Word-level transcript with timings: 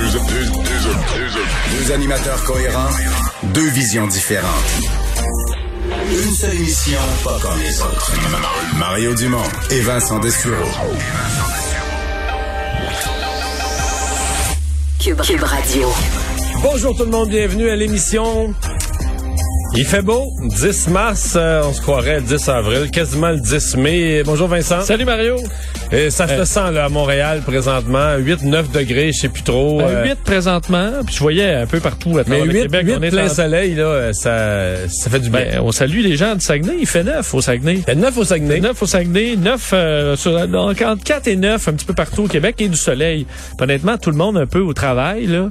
Deux 0.00 1.92
animateurs 1.92 2.44
cohérents, 2.44 2.90
deux 3.52 3.68
visions 3.70 4.06
différentes. 4.06 4.48
Une 6.08 6.32
seule 6.32 6.54
émission, 6.54 6.98
pas 7.24 7.36
comme 7.42 7.58
les 7.58 7.80
autres. 7.80 8.12
Mario 8.78 9.14
Dumont 9.14 9.42
et 9.72 9.80
Vincent 9.80 10.20
Dessureau. 10.20 10.54
Cube, 15.00 15.20
Cube 15.20 15.42
Radio. 15.42 15.88
Bonjour 16.62 16.96
tout 16.96 17.04
le 17.04 17.10
monde, 17.10 17.30
bienvenue 17.30 17.68
à 17.68 17.74
l'émission. 17.74 18.54
Il 19.74 19.84
fait 19.84 20.02
beau, 20.02 20.30
10 20.44 20.88
mars, 20.88 21.34
euh, 21.36 21.62
on 21.64 21.72
se 21.72 21.80
croirait 21.82 22.20
le 22.20 22.26
10 22.26 22.48
avril, 22.48 22.90
quasiment 22.92 23.30
le 23.30 23.40
10 23.40 23.76
mai. 23.76 24.22
Bonjour 24.24 24.46
Vincent. 24.46 24.80
Salut 24.82 25.04
Mario. 25.04 25.36
Et 25.90 26.10
ça 26.10 26.28
se 26.28 26.44
sent 26.44 26.70
là 26.72 26.84
à 26.84 26.88
Montréal 26.90 27.40
présentement, 27.46 28.16
8-9 28.18 28.70
degrés, 28.72 29.10
je 29.12 29.20
sais 29.20 29.28
plus 29.30 29.42
trop. 29.42 29.80
Euh, 29.80 30.04
8 30.04 30.16
présentement, 30.22 30.90
puis 31.06 31.14
je 31.14 31.20
voyais 31.20 31.54
un 31.54 31.66
peu 31.66 31.80
partout 31.80 32.10
à 32.18 32.24
mais 32.26 32.36
travers 32.38 32.44
8, 32.44 32.52
le 32.52 32.60
Québec. 32.64 32.86
8 32.88 32.94
on 32.98 33.02
est 33.02 33.08
plein 33.10 33.24
en- 33.24 33.28
soleil, 33.34 33.74
là, 33.74 34.12
ça, 34.12 34.86
ça 34.88 35.08
fait 35.10 35.20
du 35.20 35.30
bien. 35.30 35.40
Ben, 35.40 35.60
on 35.62 35.72
salue 35.72 36.00
les 36.02 36.16
gens 36.16 36.34
du 36.34 36.42
Saguenay, 36.42 36.74
il 36.80 36.86
fait 36.86 37.04
9 37.04 37.32
au 37.34 37.40
Saguenay. 37.40 37.74
Il 37.76 37.82
fait 37.84 37.94
9 37.94 38.18
au 38.18 38.24
Saguenay. 38.24 38.60
9 38.60 38.82
au 38.82 38.86
Saguenay, 38.86 39.36
9 39.36 39.70
euh, 39.72 40.16
sur, 40.16 40.46
donc 40.46 40.82
entre 40.82 41.02
4 41.04 41.26
et 41.26 41.36
9 41.36 41.68
un 41.68 41.72
petit 41.72 41.86
peu 41.86 41.94
partout 41.94 42.24
au 42.24 42.28
Québec 42.28 42.56
et 42.58 42.68
du 42.68 42.76
soleil. 42.76 43.26
Honnêtement, 43.58 43.96
tout 43.96 44.10
le 44.10 44.16
monde 44.16 44.36
un 44.36 44.46
peu 44.46 44.60
au 44.60 44.74
travail, 44.74 45.26
là. 45.26 45.48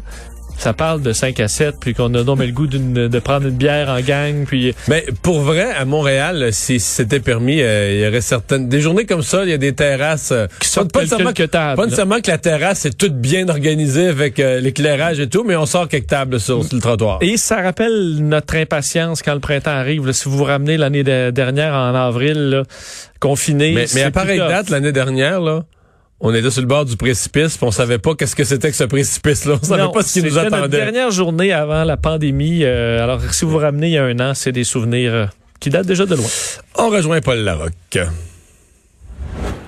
Ça 0.58 0.74
parle 0.74 1.02
de 1.02 1.14
5 1.14 1.40
à 1.40 1.48
7, 1.48 1.76
puis 1.80 1.94
qu'on 1.94 2.14
a 2.16 2.24
donc 2.24 2.40
le 2.40 2.52
goût 2.52 2.66
d'une- 2.68 3.08
de 3.08 3.20
prendre 3.20 3.48
une 3.48 3.56
bière 3.56 3.90
en 3.90 4.02
gang, 4.02 4.46
puis... 4.46 4.74
Mais 4.88 5.06
pour 5.22 5.40
vrai, 5.42 5.68
à 5.72 5.86
Montréal, 5.86 6.50
si 6.52 6.80
c'était 6.80 7.20
permis, 7.20 7.62
euh, 7.62 7.94
il 7.94 8.00
y 8.04 8.08
aurait 8.08 8.22
certaines 8.22 8.68
des 8.68 8.82
journées 8.82 9.06
comme 9.06 9.22
ça, 9.22 9.44
il 9.44 9.50
y 9.50 9.54
a 9.54 9.58
des 9.60 9.74
terrasses 9.74 10.32
euh, 10.32 10.48
Qui 10.60 10.68
sortent 10.68 10.92
pas 10.92 11.06
quelques 11.06 11.52
tables, 11.52 11.76
pas 11.78 11.86
nécessairement 11.86 12.20
que 12.22 12.32
la 12.32 12.38
terrasse 12.40 12.86
est 12.86 12.98
toute 12.98 13.14
bien 13.16 13.48
organisée 13.50 14.08
avec 14.08 14.40
euh, 14.40 14.60
l'éclairage 14.60 15.20
et 15.20 15.30
tout, 15.30 15.44
mais 15.44 15.56
on 15.56 15.66
sort 15.68 15.88
quelques 15.88 16.08
tables 16.08 16.40
sur, 16.40 16.66
sur 16.66 16.76
le 16.76 16.82
trottoir. 16.82 17.20
Et 17.22 17.38
ça 17.38 17.62
rappelle 17.62 18.16
notre 18.22 18.56
impatience 18.56 19.22
quand 19.22 19.34
le 19.36 19.40
printemps 19.40 19.72
arrive. 19.72 20.06
là. 20.08 20.14
Si 20.14 20.28
vous 20.28 20.38
vous 20.38 20.44
ramenez 20.44 20.78
l'année 20.78 21.04
de- 21.04 21.30
dernière 21.30 21.74
en 21.76 21.94
avril, 21.94 22.50
là, 22.50 22.64
confiné... 23.20 23.74
mais, 23.74 23.86
mais 23.94 24.04
à 24.04 24.12
tough. 24.12 24.26
date 24.50 24.70
l'année 24.70 24.92
dernière 24.92 25.40
là, 25.40 25.64
on 26.20 26.34
était 26.34 26.50
sur 26.50 26.62
le 26.62 26.68
bord 26.68 26.86
du 26.86 26.98
précipice, 26.98 27.58
puis 27.58 27.68
on 27.68 27.72
savait 27.72 28.00
pas 28.00 28.16
qu'est-ce 28.16 28.36
que 28.36 28.44
c'était 28.44 28.70
que 28.72 28.76
ce 28.76 28.84
précipice 28.86 29.46
là, 29.46 29.58
on 29.62 29.66
savait 29.66 29.84
Non, 29.84 29.92
pas 29.92 30.02
ce 30.02 30.14
qui 30.14 30.24
nous 30.24 30.30
c'était 30.32 30.44
notre 30.46 30.56
attendait. 30.58 30.78
dernière 30.78 31.12
journée 31.12 31.54
avant 31.54 31.84
la 31.84 31.98
pandémie. 31.98 32.64
euh, 32.64 33.04
alors, 33.04 33.22
si 33.32 33.46
vous 33.46 33.52
vous 33.52 33.58
ramenez 33.58 33.88
il 33.88 33.94
y 33.94 33.98
a 33.98 34.04
un 34.06 34.20
an, 34.20 34.34
c'est 34.34 34.52
des 34.52 34.64
souvenirs 34.64 35.14
euh, 35.14 35.26
qui 35.60 35.70
datent 35.70 35.86
déjà 35.88 36.06
de 36.06 36.16
loin. 36.16 36.26
On 36.76 36.90
rejoint 36.90 37.22
Paul 37.22 37.40
Larocque. 37.40 38.00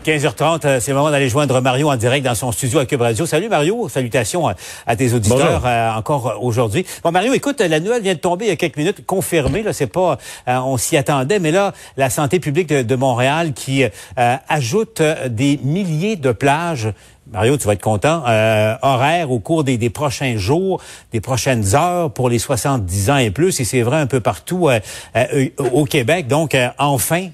15h30, 0.06 0.66
euh, 0.66 0.80
c'est 0.80 0.92
le 0.92 0.98
moment 0.98 1.12
d'aller 1.12 1.28
joindre 1.28 1.60
Mario 1.62 1.90
en 1.90 1.96
direct 1.98 2.26
dans 2.26 2.36
son 2.36 2.52
studio 2.52 2.80
à 2.80 2.86
Cube 2.86 3.02
Radio. 3.02 3.26
Salut 3.26 3.50
Mario, 3.50 3.90
salutations 3.90 4.48
à, 4.48 4.56
à 4.88 4.96
tes 4.96 5.14
auditeurs 5.14 5.64
euh, 5.66 5.92
encore 5.92 6.28
euh, 6.28 6.34
aujourd'hui. 6.40 6.86
Bon 7.04 7.12
Mario, 7.12 7.34
écoute, 7.34 7.60
la 7.60 7.80
nouvelle 7.80 8.02
vient 8.02 8.14
de 8.14 8.20
tomber 8.20 8.46
il 8.46 8.50
y 8.50 8.52
a 8.52 8.56
quelques 8.56 8.78
minutes, 8.78 9.06
confirmée. 9.06 9.62
Là, 9.62 9.74
c'est 9.74 9.88
pas, 9.88 10.18
euh, 10.48 10.58
on 10.60 10.78
s'y 10.78 10.96
attendait, 10.96 11.40
mais 11.40 11.52
là, 11.52 11.74
la 11.98 12.10
santé 12.10 12.40
publique 12.40 12.70
de, 12.70 12.82
de 12.82 12.96
Montréal 12.96 13.54
qui 13.54 13.84
euh, 13.84 14.36
ajoute 14.48 15.02
euh, 15.02 15.28
des 15.28 15.60
milliers 15.64 16.16
de 16.16 16.32
plages. 16.32 16.94
Mario, 17.32 17.58
tu 17.58 17.68
vas 17.68 17.74
être 17.74 17.82
content. 17.82 18.24
Euh, 18.28 18.76
horaires 18.82 19.30
au 19.30 19.40
cours 19.40 19.64
des, 19.64 19.78
des 19.78 19.92
prochains 19.92 20.38
jours, 20.38 20.82
des 21.12 21.22
prochaines 21.22 21.76
heures 21.76 22.12
pour 22.12 22.28
les 22.28 22.40
70 22.40 23.10
ans 23.12 23.18
et 23.18 23.30
plus. 23.30 23.60
Et 23.60 23.66
c'est 23.66 23.84
vrai 23.84 23.98
un 23.98 24.08
peu 24.08 24.20
partout 24.20 24.68
euh, 24.68 24.80
euh, 25.16 25.48
au 25.72 25.86
Québec. 25.86 26.28
Donc, 26.28 26.56
euh, 26.56 26.70
enfin, 26.80 27.28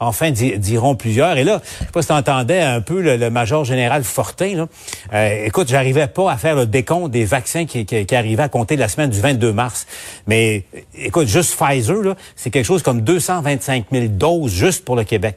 enfin, 0.00 0.30
di- 0.30 0.58
diront 0.58 0.94
plusieurs. 0.94 1.36
Et 1.36 1.44
là, 1.44 1.60
je 1.80 1.84
sais 1.84 1.92
pas 1.92 2.00
si 2.00 2.08
tu 2.08 2.14
entendais 2.14 2.60
un 2.60 2.80
peu 2.80 3.02
le, 3.02 3.28
major 3.28 3.64
général 3.64 4.02
Fortin. 4.02 4.66
Là. 5.12 5.36
Écoute, 5.44 5.68
j'arrivais 5.68 6.06
pas 6.06 6.32
à 6.32 6.38
faire 6.38 6.56
le 6.56 6.66
décompte 6.66 7.10
des 7.10 7.24
vaccins 7.26 7.66
qui, 7.66 7.84
qui, 7.84 8.14
arrivaient 8.14 8.44
à 8.44 8.48
compter 8.48 8.76
la 8.76 8.88
semaine 8.88 9.10
du 9.10 9.20
22 9.20 9.52
mars. 9.52 9.86
Mais 10.26 10.64
écoute, 10.94 11.28
juste 11.28 11.54
Pfizer, 11.54 12.14
c'est 12.36 12.50
quelque 12.50 12.64
chose 12.64 12.82
comme 12.82 13.02
225 13.02 13.86
000 13.92 14.06
doses 14.08 14.52
juste 14.52 14.84
pour 14.84 14.96
le 14.96 15.04
Québec. 15.04 15.36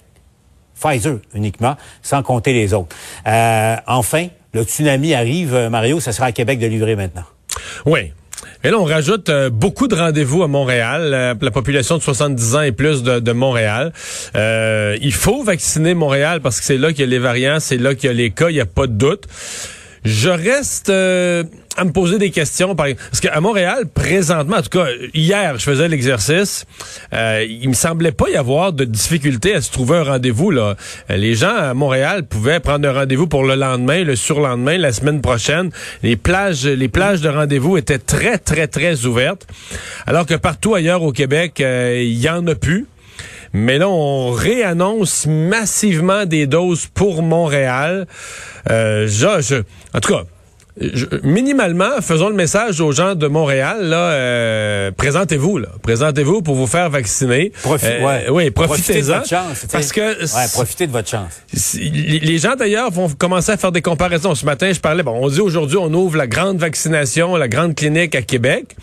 Pfizer 0.81 1.19
uniquement, 1.33 1.75
sans 2.01 2.23
compter 2.23 2.53
les 2.53 2.73
autres. 2.73 2.95
Euh, 3.27 3.75
enfin, 3.87 4.27
le 4.53 4.63
tsunami 4.63 5.13
arrive, 5.13 5.53
euh, 5.53 5.69
Mario, 5.69 5.99
ça 5.99 6.11
sera 6.11 6.27
à 6.27 6.31
Québec 6.31 6.59
de 6.59 6.67
livrer 6.67 6.95
maintenant. 6.95 7.23
Oui. 7.85 8.11
Et 8.63 8.69
là, 8.69 8.79
on 8.79 8.83
rajoute 8.83 9.29
euh, 9.29 9.49
beaucoup 9.49 9.87
de 9.87 9.95
rendez-vous 9.95 10.43
à 10.43 10.47
Montréal, 10.47 11.11
euh, 11.13 11.33
la 11.39 11.51
population 11.51 11.97
de 11.97 12.03
70 12.03 12.55
ans 12.55 12.61
et 12.61 12.71
plus 12.71 13.01
de, 13.01 13.31
Montréal. 13.31 13.91
Euh, 14.35 14.97
il 15.01 15.13
faut 15.13 15.43
vacciner 15.43 15.93
Montréal 15.93 16.41
parce 16.41 16.59
que 16.59 16.65
c'est 16.65 16.77
là 16.77 16.89
qu'il 16.89 16.99
y 16.99 17.03
a 17.03 17.07
les 17.07 17.19
variants, 17.19 17.59
c'est 17.59 17.77
là 17.77 17.95
qu'il 17.95 18.07
y 18.07 18.09
a 18.09 18.13
les 18.13 18.31
cas, 18.31 18.49
il 18.49 18.53
n'y 18.53 18.61
a 18.61 18.65
pas 18.65 18.87
de 18.87 18.93
doute. 18.93 19.23
Je 20.05 20.29
reste 20.29 20.91
à 21.77 21.85
me 21.85 21.91
poser 21.91 22.17
des 22.17 22.31
questions. 22.31 22.75
Par... 22.75 22.87
Parce 23.09 23.19
qu'à 23.21 23.39
Montréal, 23.39 23.85
présentement, 23.93 24.57
en 24.57 24.61
tout 24.61 24.77
cas, 24.77 24.87
hier, 25.13 25.57
je 25.57 25.63
faisais 25.63 25.87
l'exercice, 25.87 26.65
euh, 27.13 27.45
il 27.47 27.69
me 27.69 27.73
semblait 27.73 28.11
pas 28.11 28.29
y 28.29 28.35
avoir 28.35 28.73
de 28.73 28.83
difficulté 28.83 29.53
à 29.55 29.61
se 29.61 29.71
trouver 29.71 29.97
un 29.97 30.03
rendez-vous. 30.03 30.51
Là. 30.51 30.75
Euh, 31.09 31.15
Les 31.17 31.33
gens 31.35 31.55
à 31.55 31.73
Montréal 31.73 32.23
pouvaient 32.27 32.59
prendre 32.59 32.87
un 32.89 32.93
rendez-vous 32.93 33.27
pour 33.27 33.43
le 33.43 33.55
lendemain, 33.55 34.03
le 34.03 34.15
surlendemain, 34.15 34.77
la 34.77 34.91
semaine 34.91 35.21
prochaine. 35.21 35.69
Les 36.03 36.17
plages, 36.17 36.65
les 36.65 36.89
plages 36.89 37.21
de 37.21 37.29
rendez-vous 37.29 37.77
étaient 37.77 37.99
très, 37.99 38.37
très, 38.37 38.67
très 38.67 39.05
ouvertes. 39.05 39.47
Alors 40.05 40.25
que 40.25 40.35
partout 40.35 40.75
ailleurs 40.75 41.03
au 41.03 41.11
Québec, 41.11 41.61
euh, 41.61 42.01
il 42.03 42.19
y 42.19 42.29
en 42.29 42.45
a 42.47 42.55
plus. 42.55 42.85
Mais 43.53 43.77
là, 43.77 43.89
on 43.89 44.31
réannonce 44.31 45.25
massivement 45.27 46.25
des 46.25 46.47
doses 46.47 46.87
pour 46.93 47.21
Montréal. 47.21 48.07
Euh, 48.69 49.07
je, 49.07 49.41
je- 49.41 49.63
en 49.93 49.99
tout 49.99 50.13
cas, 50.13 50.23
je- 50.79 51.05
minimalement, 51.23 51.99
faisons 52.01 52.29
le 52.29 52.35
message 52.35 52.79
aux 52.79 52.91
gens 52.91 53.15
de 53.15 53.27
Montréal. 53.27 53.83
Là, 53.83 54.11
euh, 54.11 54.91
présentez-vous. 54.91 55.57
Là, 55.57 55.67
présentez-vous 55.83 56.41
pour 56.41 56.55
vous 56.55 56.67
faire 56.67 56.89
vacciner. 56.89 57.51
Profi- 57.63 57.85
Euh, 57.85 58.05
ouais. 58.05 58.25
Oui, 58.29 58.51
Profitez 58.51 59.01
de 59.01 59.07
profitez-en. 59.07 59.23
chance. 59.23 59.65
Parce 59.71 59.91
que 59.91 60.01
Ouais, 60.21 60.47
profitez 60.53 60.87
de 60.87 60.91
votre 60.91 61.09
chance. 61.09 61.41
Les 61.75 62.37
gens 62.37 62.55
d'ailleurs 62.55 62.89
vont 62.91 63.09
commencer 63.09 63.51
à 63.51 63.57
faire 63.57 63.71
des 63.71 63.81
comparaisons. 63.81 64.33
Ce 64.35 64.45
matin, 64.45 64.71
je 64.71 64.79
parlais, 64.79 65.03
bon, 65.03 65.19
on 65.21 65.27
dit 65.27 65.41
aujourd'hui 65.41 65.77
on 65.77 65.93
ouvre 65.93 66.17
la 66.17 66.27
grande 66.27 66.57
vaccination, 66.57 67.35
la 67.35 67.47
grande 67.47 67.75
clinique 67.75 68.15
à 68.15 68.21
Québec. 68.21 68.75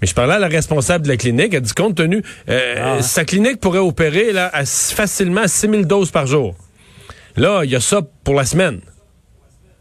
Mais 0.00 0.06
je 0.06 0.14
parlais 0.14 0.34
à 0.34 0.38
la 0.38 0.48
responsable 0.48 1.04
de 1.04 1.08
la 1.08 1.16
clinique, 1.16 1.54
elle 1.54 1.60
dit 1.62 1.72
compte 1.74 1.96
tenu, 1.96 2.22
euh, 2.48 2.74
Ah, 2.78 2.96
ouais. 2.96 3.02
sa 3.02 3.24
clinique 3.24 3.58
pourrait 3.60 3.78
opérer 3.80 4.32
là, 4.32 4.50
à, 4.52 4.64
facilement 4.64 5.46
6000 5.46 5.86
doses 5.86 6.10
par 6.10 6.26
jour. 6.26 6.54
Là, 7.36 7.62
il 7.64 7.70
y 7.70 7.76
a 7.76 7.80
ça 7.80 8.00
pour 8.24 8.34
la 8.34 8.44
semaine. 8.44 8.80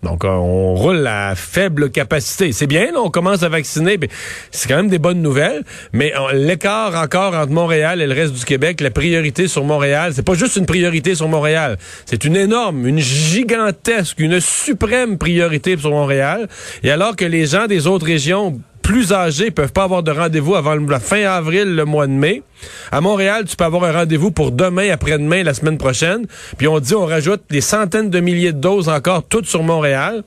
Donc, 0.03 0.25
euh, 0.25 0.29
on 0.29 0.73
roule 0.73 1.06
à 1.06 1.35
faible 1.35 1.91
capacité. 1.91 2.51
C'est 2.53 2.67
bien, 2.67 2.85
là, 2.91 3.00
on 3.03 3.09
commence 3.09 3.44
à 3.44 3.50
vacciner. 3.50 3.97
mais 4.00 4.09
C'est 4.50 4.67
quand 4.67 4.78
même 4.78 4.89
des 4.89 5.00
bonnes 5.00 5.22
nouvelles. 5.22 5.63
Mais 5.94 6.13
euh, 6.16 6.34
l'écart 6.34 6.95
encore 6.95 7.35
entre 7.35 7.51
Montréal 7.51 8.01
et 8.01 8.07
le 8.07 8.13
reste 8.13 8.34
du 8.34 8.44
Québec, 8.44 8.81
la 8.81 8.89
priorité 8.89 9.47
sur 9.47 9.63
Montréal, 9.63 10.13
c'est 10.15 10.25
pas 10.25 10.33
juste 10.33 10.56
une 10.56 10.65
priorité 10.65 11.13
sur 11.13 11.27
Montréal. 11.27 11.77
C'est 12.06 12.24
une 12.24 12.36
énorme, 12.36 12.88
une 12.88 13.00
gigantesque, 13.00 14.19
une 14.19 14.39
suprême 14.39 15.18
priorité 15.18 15.77
sur 15.77 15.92
Montréal. 15.92 16.47
Et 16.83 16.89
alors 16.89 17.15
que 17.15 17.25
les 17.25 17.45
gens 17.45 17.68
des 17.68 17.86
autres 17.86 18.06
régions 18.06 18.59
plus 18.92 19.14
âgés 19.14 19.52
peuvent 19.52 19.72
pas 19.72 19.86
avoir 19.86 20.04
de 20.04 20.12
rendez-vous 20.12 20.54
avant 20.56 20.76
la 20.76 21.00
fin 21.00 21.24
avril, 21.24 21.78
le 21.78 21.86
mois 21.86 22.08
de 22.08 22.12
mai. 22.12 22.44
À 22.92 23.00
Montréal, 23.00 23.46
tu 23.48 23.56
peux 23.56 23.64
avoir 23.64 23.86
un 23.86 23.94
rendez-vous 23.94 24.32
pour 24.32 24.52
demain, 24.52 24.92
après-demain, 24.92 25.44
la 25.44 25.54
semaine 25.54 25.78
prochaine. 25.78 26.26
Puis 26.58 26.68
on 26.68 26.78
dit, 26.82 26.94
on 26.94 27.06
rajoute 27.06 27.42
des 27.50 27.62
centaines 27.62 28.10
de 28.10 28.20
milliers 28.20 28.52
de 28.52 28.60
doses 28.60 28.90
encore, 28.90 29.24
toutes 29.24 29.46
sur 29.46 29.64
Montréal. 29.64 30.24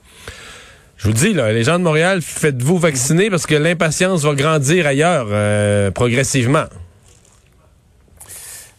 Je 0.96 1.08
vous 1.08 1.12
dis, 1.12 1.34
là, 1.34 1.52
les 1.52 1.62
gens 1.62 1.78
de 1.78 1.84
Montréal, 1.84 2.22
faites-vous 2.22 2.78
vacciner 2.78 3.28
parce 3.28 3.44
que 3.44 3.54
l'impatience 3.54 4.22
va 4.22 4.34
grandir 4.34 4.86
ailleurs 4.86 5.26
euh, 5.30 5.90
progressivement. 5.90 6.64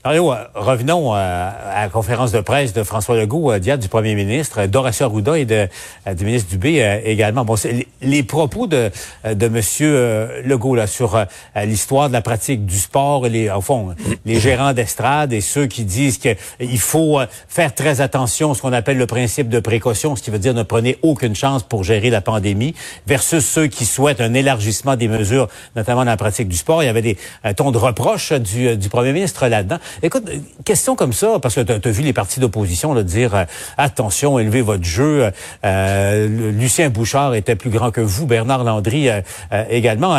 Mario, 0.05 0.31
euh, 0.31 0.35
revenons 0.53 1.15
euh, 1.15 1.17
à 1.17 1.81
la 1.81 1.89
conférence 1.89 2.31
de 2.31 2.39
presse 2.39 2.73
de 2.73 2.83
François 2.83 3.15
Legault 3.15 3.51
euh, 3.51 3.77
du 3.77 3.87
premier 3.87 4.13
ministre, 4.13 4.59
euh, 4.59 4.67
d'Horacio 4.67 5.07
Arruda 5.07 5.35
et 5.39 5.45
de, 5.45 5.67
du 6.15 6.25
ministre 6.25 6.51
Dubé 6.51 7.01
également. 7.03 7.43
Bon, 7.43 7.55
les, 8.03 8.21
propos 8.21 8.67
de, 8.67 8.91
de 9.25 9.51
euh, 9.81 10.41
Legault 10.45 10.75
là, 10.75 10.85
sur 10.85 11.25
l'histoire 11.55 12.09
de 12.09 12.13
la 12.13 12.21
pratique 12.21 12.67
du 12.67 12.77
sport, 12.77 13.25
les, 13.25 13.49
au 13.49 13.61
fond, 13.61 13.95
les 14.25 14.39
gérants 14.39 14.73
d'estrade 14.73 15.33
et 15.33 15.41
ceux 15.41 15.65
qui 15.65 15.85
disent 15.85 16.19
qu'il 16.19 16.79
faut 16.79 17.19
faire 17.47 17.73
très 17.73 17.99
attention 17.99 18.51
à 18.51 18.55
ce 18.55 18.61
qu'on 18.61 18.73
appelle 18.73 18.99
le 18.99 19.07
principe 19.07 19.49
de 19.49 19.59
précaution, 19.59 20.15
ce 20.15 20.21
qui 20.21 20.29
veut 20.29 20.37
dire 20.37 20.53
ne 20.53 20.61
prenez 20.61 20.99
aucune 21.01 21.35
chance 21.35 21.63
pour 21.63 21.83
gérer 21.83 22.11
la 22.11 22.21
pandémie, 22.21 22.75
versus 23.07 23.43
ceux 23.43 23.65
qui 23.65 23.85
souhaitent 23.85 24.21
un 24.21 24.35
élargissement 24.35 24.95
des 24.95 25.07
mesures, 25.07 25.47
notamment 25.75 26.05
dans 26.05 26.11
la 26.11 26.17
pratique 26.17 26.47
du 26.47 26.57
sport. 26.57 26.83
Il 26.83 26.85
y 26.85 26.89
avait 26.89 27.01
des 27.01 27.17
un 27.43 27.55
ton 27.55 27.71
de 27.71 27.79
reproche 27.79 28.33
du, 28.33 28.77
du 28.77 28.89
premier 28.89 29.11
ministre 29.11 29.47
là-dedans. 29.47 29.79
Écoute, 30.03 30.29
question 30.63 30.95
comme 30.95 31.13
ça, 31.13 31.39
parce 31.41 31.55
que 31.55 31.61
tu 31.61 31.87
as, 31.87 31.91
vu 31.91 32.03
les 32.03 32.13
partis 32.13 32.39
d'opposition 32.39 32.93
dire 33.01 33.35
euh, 33.35 33.43
attention, 33.77 34.39
élevez 34.39 34.61
votre 34.61 34.83
jeu. 34.83 35.31
Euh, 35.63 36.51
Lucien 36.51 36.89
Bouchard 36.89 37.35
était 37.35 37.55
plus 37.55 37.69
grand 37.69 37.91
que 37.91 38.01
vous, 38.01 38.25
Bernard 38.25 38.63
Landry 38.63 39.09
euh, 39.09 39.21
également. 39.69 40.17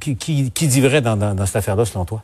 Qui, 0.00 0.16
qui, 0.16 0.50
qui 0.50 0.68
dans, 1.00 1.16
dans, 1.16 1.34
dans 1.34 1.46
cette 1.46 1.56
affaire-là, 1.56 1.84
selon 1.84 2.04
toi? 2.04 2.22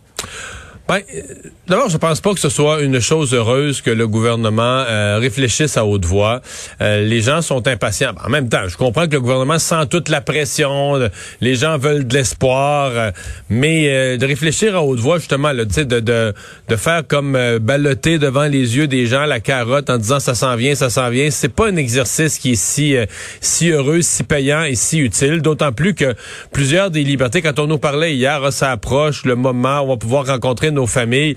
Ben, 0.88 0.96
euh, 1.14 1.22
d'abord, 1.68 1.88
je 1.88 1.96
pense 1.96 2.20
pas 2.20 2.34
que 2.34 2.40
ce 2.40 2.48
soit 2.48 2.82
une 2.82 2.98
chose 2.98 3.32
heureuse 3.34 3.80
que 3.80 3.90
le 3.90 4.08
gouvernement 4.08 4.84
euh, 4.88 5.18
réfléchisse 5.20 5.76
à 5.76 5.84
haute 5.84 6.04
voix. 6.04 6.42
Euh, 6.80 7.04
les 7.04 7.20
gens 7.20 7.40
sont 7.40 7.66
impatients. 7.68 8.12
En 8.24 8.28
même 8.28 8.48
temps, 8.48 8.66
je 8.66 8.76
comprends 8.76 9.06
que 9.06 9.12
le 9.12 9.20
gouvernement 9.20 9.60
sent 9.60 9.86
toute 9.88 10.08
la 10.08 10.20
pression. 10.20 10.98
les 11.40 11.54
gens 11.54 11.78
veulent 11.78 12.06
de 12.06 12.14
l'espoir, 12.14 12.90
euh, 12.94 13.10
mais 13.48 13.88
euh, 13.88 14.16
de 14.16 14.26
réfléchir 14.26 14.74
à 14.74 14.82
haute 14.82 14.98
voix, 14.98 15.18
justement, 15.18 15.52
là, 15.52 15.64
de, 15.64 16.00
de, 16.00 16.34
de 16.68 16.76
faire 16.76 17.06
comme 17.06 17.36
euh, 17.36 17.60
balloter 17.60 18.18
devant 18.18 18.46
les 18.46 18.76
yeux 18.76 18.88
des 18.88 19.06
gens 19.06 19.24
la 19.24 19.38
carotte 19.38 19.88
en 19.88 19.98
disant 19.98 20.18
ça 20.18 20.34
s'en 20.34 20.56
vient, 20.56 20.74
ça 20.74 20.90
s'en 20.90 21.10
vient, 21.10 21.30
c'est 21.30 21.48
pas 21.48 21.68
un 21.68 21.76
exercice 21.76 22.38
qui 22.38 22.52
est 22.52 22.56
si 22.56 22.96
si 23.40 23.70
heureux, 23.70 24.02
si 24.02 24.24
payant 24.24 24.64
et 24.64 24.74
si 24.74 24.98
utile. 24.98 25.42
D'autant 25.42 25.70
plus 25.70 25.94
que 25.94 26.14
plusieurs 26.52 26.90
des 26.90 27.04
libertés, 27.04 27.40
quand 27.40 27.58
on 27.60 27.68
nous 27.68 27.78
parlait 27.78 28.14
hier, 28.14 28.42
ah, 28.44 28.50
ça 28.50 28.72
approche 28.72 29.24
le 29.24 29.36
moment 29.36 29.80
où 29.80 29.84
on 29.84 29.88
va 29.90 29.96
pouvoir 29.96 30.26
rencontrer 30.26 30.71
nos 30.72 30.86
familles. 30.86 31.36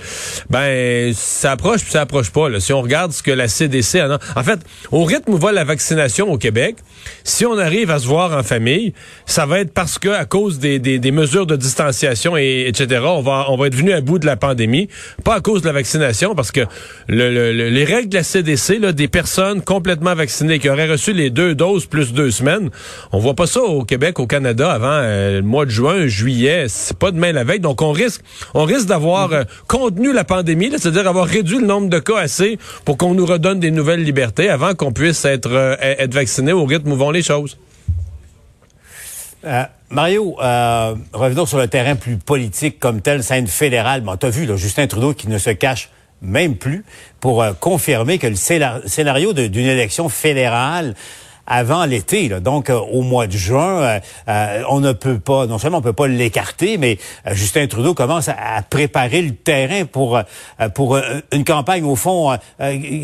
Ben, 0.50 1.14
ça 1.14 1.52
approche 1.52 1.82
puis 1.82 1.92
ça 1.92 2.02
approche 2.02 2.30
pas. 2.32 2.50
Là. 2.50 2.60
Si 2.60 2.74
on 2.74 2.82
regarde 2.82 3.12
ce 3.12 3.22
que 3.24 3.32
la 3.32 3.48
CDC 3.48 4.00
a... 4.00 4.20
En 4.36 4.44
fait, 4.44 4.60
au 4.92 5.04
rythme 5.04 5.34
où 5.34 5.38
va 5.38 5.52
la 5.52 5.64
vaccination 5.64 6.32
au 6.32 6.38
Québec, 6.38 6.78
si 7.24 7.46
on 7.46 7.58
arrive 7.58 7.92
à 7.92 8.00
se 8.00 8.08
voir 8.08 8.36
en 8.38 8.44
famille, 8.44 8.94
ça 9.26 9.46
va 9.46 9.60
être 9.60 9.72
parce 9.74 10.00
que 10.00 10.10
à 10.10 10.26
cause 10.26 10.60
des, 10.60 10.80
des, 10.80 11.12
mesures 11.12 11.46
de 11.46 11.56
distanciation 11.56 12.36
et 12.38 12.66
etc. 12.68 13.02
On 13.06 13.22
va 13.22 13.46
on 13.50 13.58
va 13.58 13.68
être 13.68 13.76
venu 13.76 13.92
à 13.94 14.02
bout 14.02 14.20
de 14.20 14.26
la 14.26 14.36
pandémie, 14.38 14.90
pas 15.24 15.36
à 15.36 15.42
cause 15.42 15.62
de 15.62 15.68
la 15.68 15.74
vaccination, 15.74 16.36
parce 16.36 16.52
que 16.52 16.62
le, 17.08 17.32
le- 17.32 17.54
le- 17.54 17.70
les 17.70 17.84
règles 17.84 18.10
de 18.10 18.16
la 18.18 18.24
CDC, 18.24 18.80
là, 18.80 18.92
des 18.92 19.08
personnes 19.08 19.62
complètement 19.62 20.16
vaccinées 20.16 20.60
qui 20.60 20.70
auraient 20.70 20.90
reçu 20.90 21.14
les 21.14 21.30
deux 21.30 21.56
doses 21.56 21.86
plus 21.86 22.14
deux 22.14 22.32
semaines, 22.32 22.70
on 23.12 23.20
voit 23.20 23.34
pas 23.36 23.48
ça 23.48 23.62
au 23.62 23.84
Québec, 23.84 24.20
au 24.20 24.28
Canada 24.28 24.72
avant 24.72 24.88
euh, 24.92 25.38
le 25.38 25.42
mois 25.44 25.66
de 25.66 25.72
juin, 25.72 26.08
juillet, 26.08 26.66
c'est 26.68 26.98
pas 26.98 27.12
demain 27.12 27.32
la 27.32 27.44
veille, 27.44 27.60
donc 27.60 27.82
on 27.82 27.92
risque 27.92 28.22
on 28.54 28.64
risque 28.66 28.88
d'avoir 28.88 29.25
euh, 29.34 29.44
contenu 29.68 30.14
la 30.14 30.24
pandémie, 30.24 30.72
c'est-à-dire 30.72 31.08
avoir 31.08 31.26
réduit 31.26 31.60
le 31.60 31.66
nombre 31.66 31.90
de 31.90 32.00
cas 32.00 32.18
assez 32.18 32.58
pour 32.84 32.98
qu'on 32.98 33.14
nous 33.14 33.26
redonne 33.26 33.60
des 33.60 33.72
nouvelles 33.72 34.04
libertés 34.04 34.50
avant 34.50 34.74
qu'on 34.76 34.92
puisse 34.92 35.26
être 35.26 35.50
euh, 35.52 35.76
vacciné 36.12 36.52
au 36.52 36.66
rythme 36.66 36.92
où 36.92 36.96
vont 36.96 37.12
les 37.12 37.24
choses. 37.24 37.58
Euh, 39.46 39.64
Mario, 39.90 40.36
revenons 41.14 41.46
sur 41.46 41.60
le 41.60 41.68
terrain 41.68 41.96
plus 41.96 42.18
politique 42.18 42.80
comme 42.80 43.02
tel, 43.02 43.24
scène 43.24 43.48
fédérale. 43.48 44.02
Bon, 44.02 44.16
t'as 44.18 44.30
vu, 44.30 44.48
Justin 44.58 44.88
Trudeau 44.88 45.14
qui 45.14 45.28
ne 45.28 45.38
se 45.38 45.52
cache 45.52 45.90
même 46.22 46.56
plus 46.56 46.84
pour 47.20 47.46
confirmer 47.60 48.18
que 48.18 48.26
le 48.26 48.36
scénar- 48.36 48.82
scénario 48.88 49.34
d'une 49.34 49.66
élection 49.68 50.10
fédérale 50.10 50.96
avant 51.48 51.86
l'été, 51.86 52.30
donc 52.42 52.70
euh, 52.70 52.78
au 52.80 53.02
mois 53.02 53.28
de 53.28 53.34
juin, 53.34 53.82
euh, 53.82 54.00
euh, 54.28 54.64
on 54.70 54.80
ne 54.80 54.92
peut 54.94 55.20
pas, 55.20 55.46
non 55.46 55.58
seulement 55.58 55.78
on 55.78 55.82
peut 55.82 55.94
pas 55.94 56.08
l'écarter, 56.08 56.78
mais 56.78 56.98
euh, 57.28 57.34
Justin 57.34 57.68
Trudeau 57.68 57.94
commence 57.94 58.30
à, 58.30 58.36
à 58.58 58.62
préparer 58.62 59.22
le 59.22 59.32
terrain 59.36 59.86
pour 59.86 60.18
euh, 60.18 60.24
pour 60.74 60.98
une 61.32 61.44
campagne 61.44 61.84
au 61.84 61.96
fond 61.96 62.36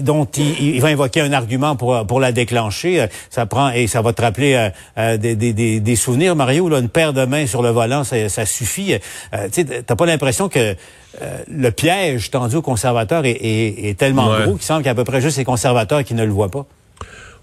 dont 0.01 0.25
il, 0.37 0.75
il 0.75 0.81
va 0.81 0.87
invoquer 0.89 1.21
un 1.21 1.33
argument 1.33 1.75
pour 1.75 2.05
pour 2.07 2.19
la 2.19 2.31
déclencher. 2.31 3.05
Ça 3.29 3.45
prend 3.45 3.69
et 3.71 3.87
ça 3.87 4.01
va 4.01 4.13
te 4.13 4.21
rappeler 4.21 4.69
des, 4.97 5.35
des, 5.35 5.79
des, 5.79 5.95
souvenirs, 5.95 6.35
Mario. 6.35 6.69
Là, 6.69 6.79
une 6.79 6.89
paire 6.89 7.13
de 7.13 7.25
mains 7.25 7.45
sur 7.47 7.61
le 7.61 7.69
volant, 7.69 8.03
ça, 8.03 8.29
ça 8.29 8.45
suffit. 8.45 8.95
Euh, 9.33 9.47
tu 9.51 9.65
t'as 9.65 9.95
pas 9.95 10.05
l'impression 10.05 10.49
que 10.49 10.75
euh, 11.21 11.37
le 11.47 11.71
piège 11.71 12.31
tendu 12.31 12.55
aux 12.55 12.61
conservateurs 12.61 13.25
est, 13.25 13.31
est, 13.31 13.89
est 13.89 13.97
tellement 13.97 14.29
Ouais. 14.29 14.43
gros 14.45 14.53
qu'il 14.53 14.63
semble 14.63 14.79
qu'il 14.79 14.85
y 14.87 14.89
a 14.89 14.93
à 14.93 14.95
peu 14.95 15.03
près 15.03 15.21
juste 15.21 15.37
les 15.37 15.43
conservateurs 15.43 16.03
qui 16.03 16.13
ne 16.13 16.23
le 16.23 16.31
voient 16.31 16.49
pas. 16.51 16.65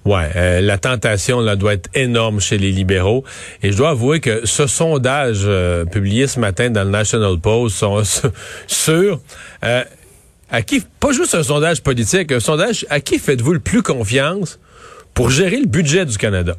Ouais, 0.09 0.31
euh, 0.37 0.63
la 0.63 0.79
tentation 0.79 1.39
là 1.41 1.55
doit 1.55 1.75
être 1.75 1.91
énorme 1.93 2.41
chez 2.41 2.57
les 2.57 2.73
libéraux 2.73 3.25
et 3.63 3.73
je 3.73 3.77
dois 3.77 3.91
avouer 3.91 4.21
que 4.21 4.47
ce 4.47 4.67
sondage 4.67 5.43
euh, 5.45 5.85
publié 5.85 6.27
ce 6.27 6.41
matin 6.41 6.71
dans 6.71 6.85
le 6.85 6.89
National 6.89 7.39
Post 7.39 7.85
sur 8.67 9.21
euh, 9.65 9.85
à 10.51 10.63
qui 10.63 10.83
pas 10.99 11.13
juste 11.13 11.35
un 11.35 11.43
sondage 11.43 11.83
politique, 11.83 12.33
un 12.33 12.41
sondage 12.41 12.87
à 12.89 13.01
qui 13.01 13.19
faites-vous 13.19 13.53
le 13.53 13.61
plus 13.61 13.83
confiance 13.83 14.59
pour 15.13 15.29
gérer 15.29 15.59
le 15.59 15.67
budget 15.67 16.07
du 16.07 16.17
Canada? 16.17 16.57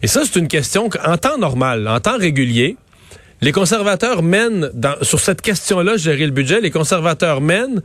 Et 0.00 0.06
ça 0.06 0.22
c'est 0.24 0.38
une 0.38 0.48
question 0.48 0.88
qu'en 0.88 1.18
temps 1.18 1.36
normal, 1.36 1.86
en 1.88 2.00
temps 2.00 2.16
régulier, 2.16 2.78
les 3.40 3.52
conservateurs 3.52 4.22
mènent 4.22 4.70
sur 5.02 5.20
cette 5.20 5.40
question-là, 5.42 5.96
gérer 5.96 6.26
le 6.26 6.32
budget, 6.32 6.60
les 6.60 6.70
conservateurs 6.70 7.40
mènent, 7.40 7.82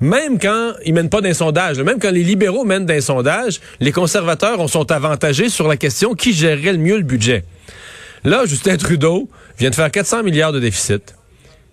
même 0.00 0.38
quand 0.38 0.72
ils 0.84 0.92
mènent 0.92 1.10
pas 1.10 1.20
d'un 1.20 1.34
sondage, 1.34 1.80
même 1.80 1.98
quand 2.00 2.10
les 2.10 2.24
libéraux 2.24 2.64
mènent 2.64 2.86
d'un 2.86 3.00
sondage, 3.00 3.60
les 3.80 3.92
conservateurs 3.92 4.60
on 4.60 4.68
sont 4.68 4.90
avantagés 4.90 5.48
sur 5.48 5.68
la 5.68 5.76
question 5.76 6.14
qui 6.14 6.32
gérerait 6.32 6.72
le 6.72 6.78
mieux 6.78 6.96
le 6.96 7.04
budget. 7.04 7.44
Là, 8.24 8.44
Justin 8.46 8.76
Trudeau 8.76 9.28
vient 9.58 9.70
de 9.70 9.74
faire 9.74 9.90
400 9.90 10.24
milliards 10.24 10.52
de 10.52 10.60
déficit. 10.60 11.14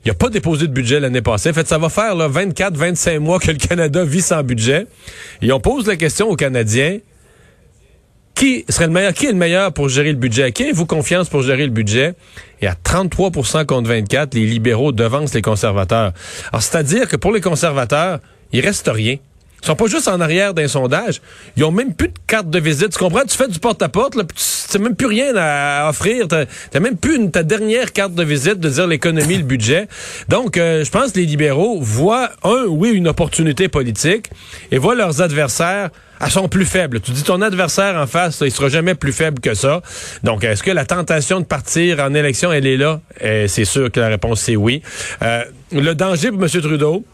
Il 0.06 0.10
n'a 0.10 0.14
pas 0.14 0.30
déposé 0.30 0.68
de 0.68 0.74
budget 0.74 1.00
l'année 1.00 1.22
passée. 1.22 1.50
En 1.50 1.54
fait, 1.54 1.68
ça 1.68 1.78
va 1.78 1.90
faire 1.90 2.16
24-25 2.16 3.20
mois 3.20 3.40
que 3.40 3.52
le 3.52 3.58
Canada 3.58 4.04
vit 4.04 4.22
sans 4.22 4.44
budget. 4.44 4.86
Et 5.42 5.52
on 5.52 5.62
pose 5.62 5.88
la 5.88 5.96
question 5.96 6.30
aux 6.30 6.36
Canadiens, 6.36 7.00
qui 8.36 8.66
serait 8.70 8.88
le 8.88 8.94
meilleur, 8.94 9.14
qui 9.14 9.28
est 9.28 9.32
le 9.32 9.38
meilleur 9.38 9.74
pour 9.74 9.90
gérer 9.90 10.12
le 10.12 10.18
budget? 10.18 10.52
Qui 10.52 10.64
avez-vous 10.64 10.86
confiance 10.86 11.30
pour 11.30 11.44
gérer 11.44 11.66
le 11.66 11.72
budget? 11.72 12.16
Et 12.62 12.68
à 12.68 12.74
33% 12.74 13.66
contre 13.66 13.90
24, 13.90 14.34
les 14.34 14.46
libéraux 14.46 14.92
devancent 14.92 15.34
les 15.34 15.42
conservateurs. 15.42 16.14
Alors, 16.52 16.64
c'est-à-dire 16.64 17.08
que 17.08 17.16
pour 17.16 17.32
les 17.32 17.42
conservateurs, 17.42 18.20
il 18.52 18.62
reste 18.62 18.90
rien. 18.92 19.18
Ils 19.64 19.68
sont 19.68 19.76
pas 19.78 19.88
juste 19.88 20.10
en 20.10 20.20
arrière 20.20 20.54
d'un 20.54 20.68
sondage. 20.68 21.22
Ils 21.56 21.64
ont 21.64 21.72
même 21.72 21.94
plus 21.94 22.10
de 22.10 22.14
carte 22.28 22.50
de 22.50 22.60
visite. 22.60 22.90
Tu 22.90 23.00
comprends? 23.00 23.24
Tu 23.26 23.38
fais 23.38 23.48
du 23.48 23.60
porte-à-porte, 23.60 24.14
puis 24.14 24.38
tu 24.70 24.78
n'as 24.78 24.84
même 24.84 24.96
plus 24.96 25.08
rien 25.08 25.34
à 25.38 25.88
offrir. 25.90 26.28
Tu 26.28 26.36
n'as 26.74 26.80
même 26.82 26.98
plus 26.98 27.16
une- 27.16 27.32
ta 27.32 27.44
dernière 27.44 27.94
carte 27.94 28.14
de 28.14 28.24
visite 28.26 28.60
de 28.60 28.68
dire 28.68 28.88
l'économie, 28.88 29.38
le 29.38 29.44
budget. 29.44 29.88
Donc, 30.28 30.58
euh, 30.58 30.84
je 30.84 30.92
pense 30.92 31.14
que 31.14 31.20
les 31.20 31.26
libéraux 31.26 31.80
voient, 31.80 32.32
un, 32.44 32.66
oui, 32.68 32.90
une 32.90 33.08
opportunité 33.08 33.70
politique 33.70 34.30
et 34.70 34.78
voient 34.78 34.96
leurs 34.96 35.22
adversaires 35.22 35.92
à 36.20 36.30
son 36.30 36.50
plus 36.50 36.66
faible. 36.66 37.00
Tu 37.00 37.12
dis 37.12 37.24
ton 37.24 37.42
adversaire 37.42 37.96
en 37.96 38.06
face, 38.06 38.42
il 38.46 38.52
sera 38.52 38.68
jamais 38.68 38.96
plus 38.96 39.14
faible 39.14 39.40
que 39.40 39.54
ça. 39.54 39.82
Donc, 40.24 40.44
est-ce 40.44 40.62
que 40.62 40.72
la 40.72 40.84
tentation 40.86 41.40
de 41.40 41.46
partir 41.46 42.00
en 42.02 42.14
élection, 42.14 42.52
elle 42.52 42.68
est 42.68 42.78
là? 42.78 43.00
Euh, 43.24 43.48
c'est 43.48 43.66
sûr 43.66 43.90
que 43.90 44.02
la 44.02 44.10
réponse, 44.10 44.42
c'est 44.42 44.58
oui. 44.58 44.82
Euh, 45.22 45.44
le 45.72 45.94
danger 45.96 46.32
pour 46.32 46.44
M. 46.44 46.50
Trudeau, 46.50 47.06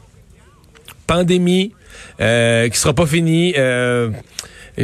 pandémie 1.07 1.73
euh, 2.21 2.69
qui 2.69 2.77
sera 2.77 2.93
pas 2.93 3.05
finie. 3.05 3.53
Euh, 3.57 4.09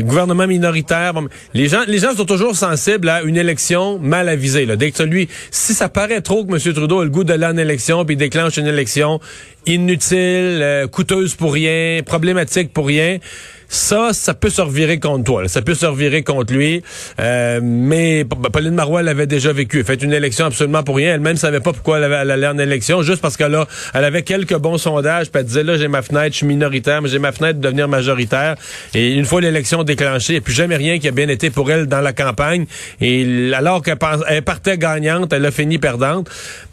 gouvernement 0.03 0.47
minoritaire. 0.47 1.13
Les 1.53 1.67
gens, 1.67 1.83
les 1.87 1.99
gens 1.99 2.15
sont 2.15 2.25
toujours 2.25 2.55
sensibles 2.55 3.07
à 3.09 3.21
une 3.21 3.37
élection 3.37 3.99
mal 3.99 4.29
avisée. 4.29 4.65
Là. 4.65 4.75
Dès 4.75 4.91
que 4.91 5.03
lui, 5.03 5.29
si 5.51 5.73
ça 5.73 5.89
paraît 5.89 6.21
trop 6.21 6.45
que 6.45 6.51
M. 6.51 6.73
Trudeau 6.73 6.99
a 6.99 7.03
le 7.03 7.09
goût 7.09 7.23
d'aller 7.23 7.45
en 7.45 7.57
élection, 7.57 8.03
puis 8.05 8.15
déclenche 8.15 8.57
une 8.57 8.67
élection 8.67 9.19
inutile, 9.65 10.59
euh, 10.61 10.87
coûteuse 10.87 11.35
pour 11.35 11.53
rien, 11.53 12.01
problématique 12.05 12.73
pour 12.73 12.87
rien, 12.87 13.19
ça, 13.67 14.11
ça 14.13 14.33
peut 14.33 14.49
se 14.49 14.61
revirer 14.61 14.99
contre 14.99 15.23
toi. 15.23 15.41
là. 15.43 15.47
Ça 15.47 15.61
peut 15.61 15.73
se 15.73 15.85
revirer 15.85 16.23
contre 16.23 16.53
lui. 16.53 16.83
Euh, 17.19 17.59
mais 17.63 18.25
Pauline 18.25 18.75
Marois 18.75 19.01
l'avait 19.01 19.27
déjà 19.27 19.53
vécu. 19.53 19.79
Elle 19.79 19.85
fait 19.85 20.03
une 20.03 20.13
élection 20.13 20.45
absolument 20.45 20.83
pour 20.83 20.97
rien. 20.97 21.15
Elle-même 21.15 21.35
savait 21.35 21.59
pas 21.59 21.73
pourquoi 21.73 21.97
elle, 21.97 22.05
avait, 22.05 22.15
elle 22.15 22.31
allait 22.31 22.47
en 22.47 22.57
élection, 22.57 23.01
juste 23.01 23.21
parce 23.21 23.37
qu'elle 23.37 23.55
a, 23.55 23.67
elle 23.93 24.03
avait 24.03 24.23
quelques 24.23 24.57
bons 24.57 24.77
sondages. 24.77 25.31
Puis 25.31 25.39
elle 25.39 25.45
disait, 25.47 25.63
là, 25.63 25.77
j'ai 25.77 25.87
ma 25.87 26.01
fenêtre, 26.01 26.31
je 26.31 26.37
suis 26.37 26.45
minoritaire, 26.45 27.01
mais 27.01 27.09
j'ai 27.09 27.19
ma 27.19 27.31
fenêtre 27.31 27.59
de 27.59 27.63
devenir 27.63 27.87
majoritaire. 27.87 28.55
Et 28.93 29.13
une 29.13 29.25
fois 29.25 29.41
l'élection 29.41 29.83
déclenchée, 29.83 30.33
il 30.33 30.35
n'y 30.35 30.39
a 30.39 30.41
plus 30.41 30.53
jamais 30.53 30.75
rien 30.75 30.99
qui 30.99 31.07
a 31.07 31.11
bien 31.11 31.27
été 31.27 31.49
pour 31.49 31.69
elle 31.71 31.87
dans 31.87 32.01
la 32.01 32.13
campagne. 32.13 32.65
Et 33.01 33.51
alors 33.53 33.81
qu'elle 33.81 33.97
partait 33.97 34.77
gagnante, 34.77 35.33
elle 35.33 35.45
a 35.45 35.51
fini 35.51 35.79
perdante. 35.79 36.29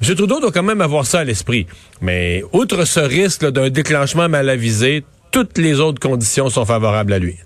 M. 0.06 0.14
Trudeau 0.14 0.40
doit 0.40 0.52
quand 0.52 0.62
même 0.62 0.80
avoir 0.80 1.06
ça 1.06 1.20
à 1.20 1.24
l'esprit. 1.24 1.66
Mais 2.00 2.42
outre 2.52 2.81
ce 2.84 3.00
risque 3.00 3.48
d'un 3.48 3.70
déclenchement 3.70 4.28
mal 4.28 4.48
avisé, 4.48 5.04
toutes 5.30 5.58
les 5.58 5.80
autres 5.80 6.00
conditions 6.00 6.50
sont 6.50 6.64
favorables 6.64 7.12
à 7.12 7.18
lui. 7.18 7.36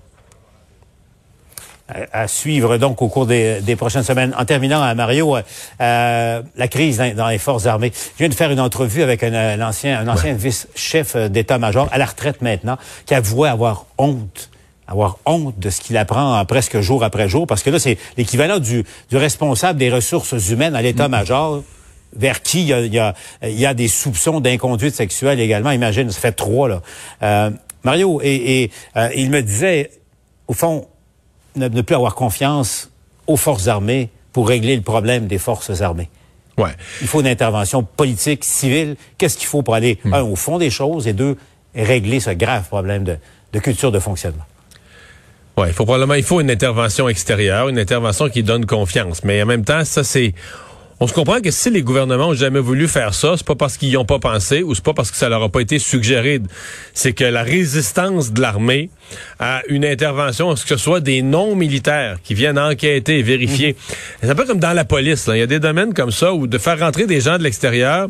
à, 2.13 2.27
suivre 2.27 2.79
donc 2.79 3.01
au 3.01 3.09
cours 3.09 3.27
des, 3.27 3.61
des 3.61 3.77
prochaines 3.77 4.03
semaines. 4.03 4.35
En 4.37 4.45
terminant, 4.45 4.83
à 4.83 4.95
Mario, 4.95 5.37
euh, 5.37 6.43
la 6.57 6.69
crise 6.69 7.01
dans, 7.17 7.29
les 7.29 7.39
forces 7.39 7.67
armées. 7.67 7.93
Je 7.95 8.19
viens 8.19 8.29
de 8.29 8.35
faire 8.35 8.51
une 8.51 8.61
entrevue 8.61 9.03
avec 9.03 9.23
un, 9.23 9.33
un 9.33 9.61
ancien, 9.61 10.01
un 10.01 10.09
ancien 10.09 10.35
vice-chef 10.35 11.17
d'état-major 11.17 11.89
à 11.93 11.99
la 11.99 12.07
retraite 12.07 12.43
maintenant, 12.43 12.77
qui 13.07 13.15
avouait 13.15 13.49
avoir 13.49 13.87
honte 13.99 14.51
avoir 14.89 15.19
honte 15.27 15.59
de 15.59 15.69
ce 15.69 15.81
qu'il 15.81 15.97
apprend 15.97 16.45
presque 16.45 16.81
jour 16.81 17.03
après 17.03 17.29
jour, 17.29 17.49
parce 17.49 17.65
que 17.65 17.71
là, 17.71 17.81
c'est 17.81 17.99
l'équivalent 18.17 18.61
du, 18.61 18.85
du 19.11 19.17
responsable 19.17 19.81
des 19.81 19.91
ressources 19.91 20.49
humaines 20.51 20.77
à 20.77 20.83
l'état-major 20.83 21.65
vers 22.15 22.43
qui 22.43 22.63
il 22.63 22.69
y 22.69 22.73
a, 22.73 22.81
il 22.81 22.95
y 22.95 22.99
a, 22.99 23.15
il 23.43 23.59
y 23.59 23.67
a 23.67 23.75
des 23.75 23.89
soupçons 23.89 24.41
d'inconduite 24.41 24.95
sexuelle 24.95 25.41
également. 25.41 25.71
Imagine, 25.71 26.11
ça 26.11 26.21
fait 26.21 26.33
trois, 26.33 26.69
là. 26.69 26.83
Euh, 27.23 27.51
Mario, 27.85 28.21
et, 28.23 28.63
et 28.63 28.71
euh, 28.97 29.09
il 29.15 29.31
me 29.31 29.43
disait, 29.43 29.91
au 30.49 30.53
fond, 30.53 30.89
ne, 31.55 31.69
ne 31.69 31.83
plus 31.83 31.95
avoir 31.95 32.15
confiance 32.15 32.91
aux 33.27 33.37
forces 33.37 33.69
armées 33.69 34.11
pour 34.33 34.49
régler 34.49 34.77
le 34.77 34.83
problème 34.83 35.27
des 35.27 35.39
forces 35.39 35.81
armées. 35.81 36.11
Ouais. 36.59 36.71
Il 37.03 37.07
faut 37.07 37.21
une 37.21 37.27
intervention 37.27 37.83
politique, 37.83 38.45
civile. 38.45 38.97
Qu'est-ce 39.19 39.37
qu'il 39.37 39.47
faut 39.47 39.63
pour 39.63 39.75
aller, 39.75 39.99
un, 40.11 40.23
au 40.23 40.37
fond 40.37 40.59
des 40.59 40.71
choses, 40.71 41.07
et 41.07 41.13
deux, 41.13 41.37
régler 41.75 42.21
ce 42.21 42.31
grave 42.31 42.67
problème 42.67 43.05
de, 43.05 43.19
de 43.53 43.59
culture 43.59 43.93
de 43.93 43.99
fonctionnement? 43.99 44.45
Ouais, 45.59 45.69
il 45.69 45.73
faut 45.73 45.85
probablement 45.85 46.15
il 46.15 46.23
faut 46.23 46.41
une 46.41 46.51
intervention 46.51 47.09
extérieure, 47.09 47.69
une 47.69 47.79
intervention 47.79 48.29
qui 48.29 48.43
donne 48.43 48.67
confiance. 48.67 49.25
Mais 49.25 49.43
en 49.43 49.47
même 49.47 49.65
temps, 49.65 49.85
ça 49.85 50.05
c'est 50.05 50.35
on 50.99 51.07
se 51.07 51.13
comprend 51.13 51.41
que 51.41 51.51
si 51.51 51.71
les 51.71 51.83
gouvernements 51.83 52.29
ont 52.29 52.35
jamais 52.35 52.61
voulu 52.61 52.89
faire 52.89 53.13
ça, 53.13 53.35
c'est 53.37 53.47
pas 53.47 53.55
parce 53.55 53.77
qu'ils 53.77 53.91
y 53.91 53.97
ont 53.99 54.07
pas 54.07 54.19
pensé 54.19 54.63
ou 54.63 54.75
c'est 54.75 54.85
pas 54.85 54.95
parce 54.95 55.11
que 55.11 55.17
ça 55.17 55.29
leur 55.29 55.43
a 55.43 55.49
pas 55.51 55.61
été 55.61 55.79
suggéré. 55.79 56.41
C'est 56.95 57.13
que 57.13 57.25
la 57.25 57.43
résistance 57.43 58.33
de 58.33 58.41
l'armée 58.41 58.89
à 59.39 59.63
une 59.69 59.85
intervention, 59.85 60.55
que 60.55 60.61
ce 60.61 60.77
soit 60.79 61.01
des 61.01 61.21
non-militaires 61.21 62.19
qui 62.25 62.33
viennent 62.33 62.59
enquêter 62.59 63.21
vérifier. 63.21 63.77
C'est 64.23 64.31
un 64.31 64.35
peu 64.35 64.47
comme 64.47 64.59
dans 64.59 64.73
la 64.73 64.85
police. 64.87 65.27
là. 65.27 65.37
Il 65.37 65.41
y 65.41 65.43
a 65.43 65.47
des 65.47 65.61
domaines 65.61 65.93
comme 65.93 66.11
ça 66.11 66.33
où 66.33 66.47
de 66.47 66.57
faire 66.59 66.79
rentrer 66.79 67.07
des 67.07 67.21
gens 67.21 67.37
de 67.37 67.43
l'extérieur, 67.43 68.09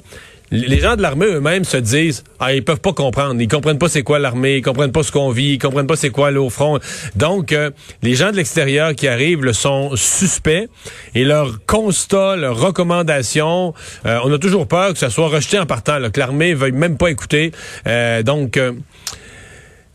les 0.51 0.81
gens 0.81 0.97
de 0.97 1.03
l'armée 1.03 1.27
eux-mêmes 1.27 1.65
se 1.65 1.77
disent 1.77 2.25
ah 2.39 2.53
ils 2.55 2.65
peuvent 2.65 2.81
pas 2.81 2.93
comprendre, 2.93 3.41
ils 3.41 3.49
comprennent 3.49 3.79
pas 3.79 3.89
c'est 3.89 4.03
quoi 4.03 4.19
l'armée, 4.19 4.57
ils 4.57 4.63
comprennent 4.63 4.93
pas 4.93 5.03
ce 5.03 5.13
qu'on 5.13 5.31
vit, 5.31 5.55
ils 5.55 5.59
comprennent 5.59 5.87
pas 5.87 5.97
c'est 5.97 6.11
quoi 6.11 6.31
le 6.31 6.49
front. 6.49 6.79
Donc 7.17 7.53
euh, 7.53 7.71
les 8.03 8.15
gens 8.15 8.31
de 8.31 8.37
l'extérieur 8.37 8.95
qui 8.95 9.09
arrivent 9.09 9.43
le 9.43 9.53
sont 9.53 9.97
suspects 9.97 10.69
et 11.15 11.25
leurs 11.25 11.65
constats, 11.67 12.37
leurs 12.37 12.59
recommandations, 12.59 13.75
euh, 14.07 14.19
on 14.25 14.33
a 14.33 14.39
toujours 14.39 14.67
peur 14.69 14.93
que 14.93 14.99
ça 14.99 15.11
soit 15.11 15.29
rejeté 15.29 15.59
en 15.59 15.67
partant, 15.67 15.99
là, 15.99 16.11
que 16.11 16.21
l'armée 16.21 16.55
veuille 16.55 16.73
même 16.73 16.97
pas 16.97 17.09
écouter. 17.09 17.53
Euh, 17.87 18.23
donc 18.23 18.59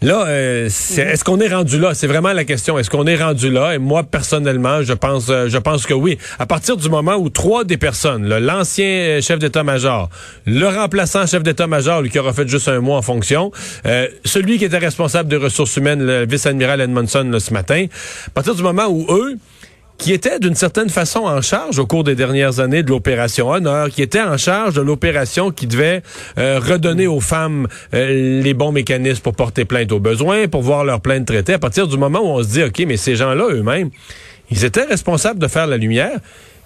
Là, 0.04 0.26
euh, 0.26 0.68
c'est- 0.72 1.04
est-ce 1.04 1.24
qu'on 1.24 1.40
est 1.40 1.48
rendu 1.54 1.78
là? 1.78 1.94
C'est 1.94 2.08
vraiment 2.08 2.34
la 2.34 2.44
question. 2.44 2.80
Est-ce 2.80 2.90
qu'on 2.90 3.06
est 3.06 3.22
rendu 3.22 3.52
là? 3.52 3.76
Et 3.76 3.78
moi, 3.78 4.02
personnellement, 4.02 4.82
je 4.82 4.94
pense, 4.94 5.28
euh, 5.30 5.48
je 5.48 5.60
pense 5.60 5.86
que 5.86 5.94
oui. 5.94 6.18
À 6.40 6.48
partir 6.48 6.76
du 6.76 6.90
moment 6.90 7.18
où 7.18 7.30
trois 7.30 7.66
des 7.66 7.78
personnes, 7.78 8.28
l'ancien 8.28 9.20
chef 9.22 9.38
d'état-major, 9.38 10.10
le 10.48 10.66
remplaçant 10.66 11.28
chef 11.28 11.44
d'état-major, 11.44 12.02
lui 12.02 12.10
qui 12.10 12.18
aura 12.18 12.34
fait 12.34 12.48
juste 12.48 12.68
un 12.68 12.80
mois 12.80 12.98
en 12.98 13.04
fonction, 13.04 13.52
euh, 13.86 14.08
celui 14.26 14.58
qui 14.58 14.66
était 14.66 14.80
responsable 14.80 15.30
des 15.30 15.38
ressources 15.38 15.78
humaines, 15.78 16.04
le 16.04 16.26
vice-admiral 16.26 16.82
Edmondson, 16.82 17.28
là, 17.32 17.40
ce 17.40 17.54
matin, 17.54 17.86
à 18.26 18.30
partir 18.32 18.56
du 18.56 18.64
moment 18.64 18.88
où 18.88 19.06
eux 19.12 19.36
qui 20.02 20.14
étaient 20.14 20.40
d'une 20.40 20.56
certaine 20.56 20.90
façon 20.90 21.20
en 21.20 21.42
charge 21.42 21.78
au 21.78 21.86
cours 21.86 22.04
des 22.04 22.16
dernières 22.16 22.60
années 22.60 22.82
de 22.82 22.90
l'opération 22.90 23.52
Honneur, 23.52 23.90
qui 23.90 24.02
étaient 24.02 24.20
en 24.20 24.36
charge 24.36 24.74
de 24.74 24.82
l'opération 24.82 25.52
qui 25.52 25.68
devait 25.68 26.02
euh, 26.40 26.60
redonner 26.60 27.06
aux 27.06 27.20
femmes 27.20 27.68
euh, 27.94 28.42
les 28.42 28.56
bons 28.56 28.72
mécanismes 28.72 29.22
pour 29.22 29.36
porter 29.36 29.64
plainte 29.64 29.92
aux 29.92 30.00
besoins, 30.00 30.48
pour 30.48 30.64
voir 30.64 30.86
leur 30.86 31.02
plainte 31.02 31.28
traitée. 31.28 31.54
À 31.54 31.60
partir 31.60 31.88
du 31.88 31.98
moment 31.98 32.20
où 32.20 32.40
on 32.40 32.42
se 32.42 32.50
dit, 32.50 32.64
OK, 32.64 32.84
mais 32.88 32.98
ces 32.98 33.16
gens-là 33.16 33.46
eux-mêmes, 33.52 33.92
ils 34.50 34.66
étaient 34.66 34.86
responsables 34.86 35.40
de 35.40 35.48
faire 35.48 35.68
la 35.68 35.78
lumière, 35.78 36.20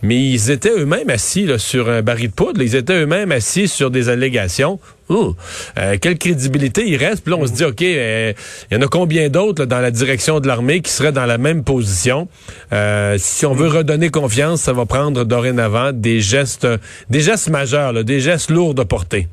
mais 0.05 0.23
ils 0.23 0.51
étaient 0.51 0.69
eux-mêmes 0.69 1.09
assis 1.09 1.45
là, 1.45 1.57
sur 1.57 1.89
un 1.89 2.01
baril 2.01 2.29
de 2.29 2.33
poudre. 2.33 2.61
Ils 2.61 2.75
étaient 2.75 2.93
eux-mêmes 2.93 3.31
assis 3.31 3.67
sur 3.67 3.91
des 3.91 4.09
allégations. 4.09 4.79
Euh, 5.11 5.97
quelle 6.01 6.17
crédibilité 6.17 6.87
il 6.87 6.97
reste? 6.97 7.23
Puis 7.23 7.31
là, 7.31 7.37
on 7.39 7.45
se 7.45 7.51
dit, 7.51 7.63
OK, 7.63 7.81
euh, 7.81 8.33
il 8.71 8.75
y 8.75 8.77
en 8.77 8.81
a 8.81 8.87
combien 8.87 9.29
d'autres 9.29 9.65
dans 9.65 9.79
la 9.79 9.91
direction 9.91 10.39
de 10.39 10.47
l'armée 10.47 10.81
qui 10.81 10.91
seraient 10.91 11.11
dans 11.11 11.25
la 11.25 11.37
même 11.37 11.63
position? 11.63 12.27
Euh, 12.73 13.17
si 13.19 13.45
on 13.45 13.53
veut 13.53 13.67
redonner 13.67 14.09
confiance, 14.09 14.61
ça 14.61 14.73
va 14.73 14.85
prendre 14.85 15.23
dorénavant 15.25 15.91
des 15.91 16.21
gestes, 16.21 16.67
des 17.09 17.21
gestes 17.21 17.49
majeurs, 17.49 17.93
là, 17.93 18.03
des 18.03 18.19
gestes 18.19 18.49
lourds 18.49 18.73
de 18.73 18.83
portée. 18.83 19.27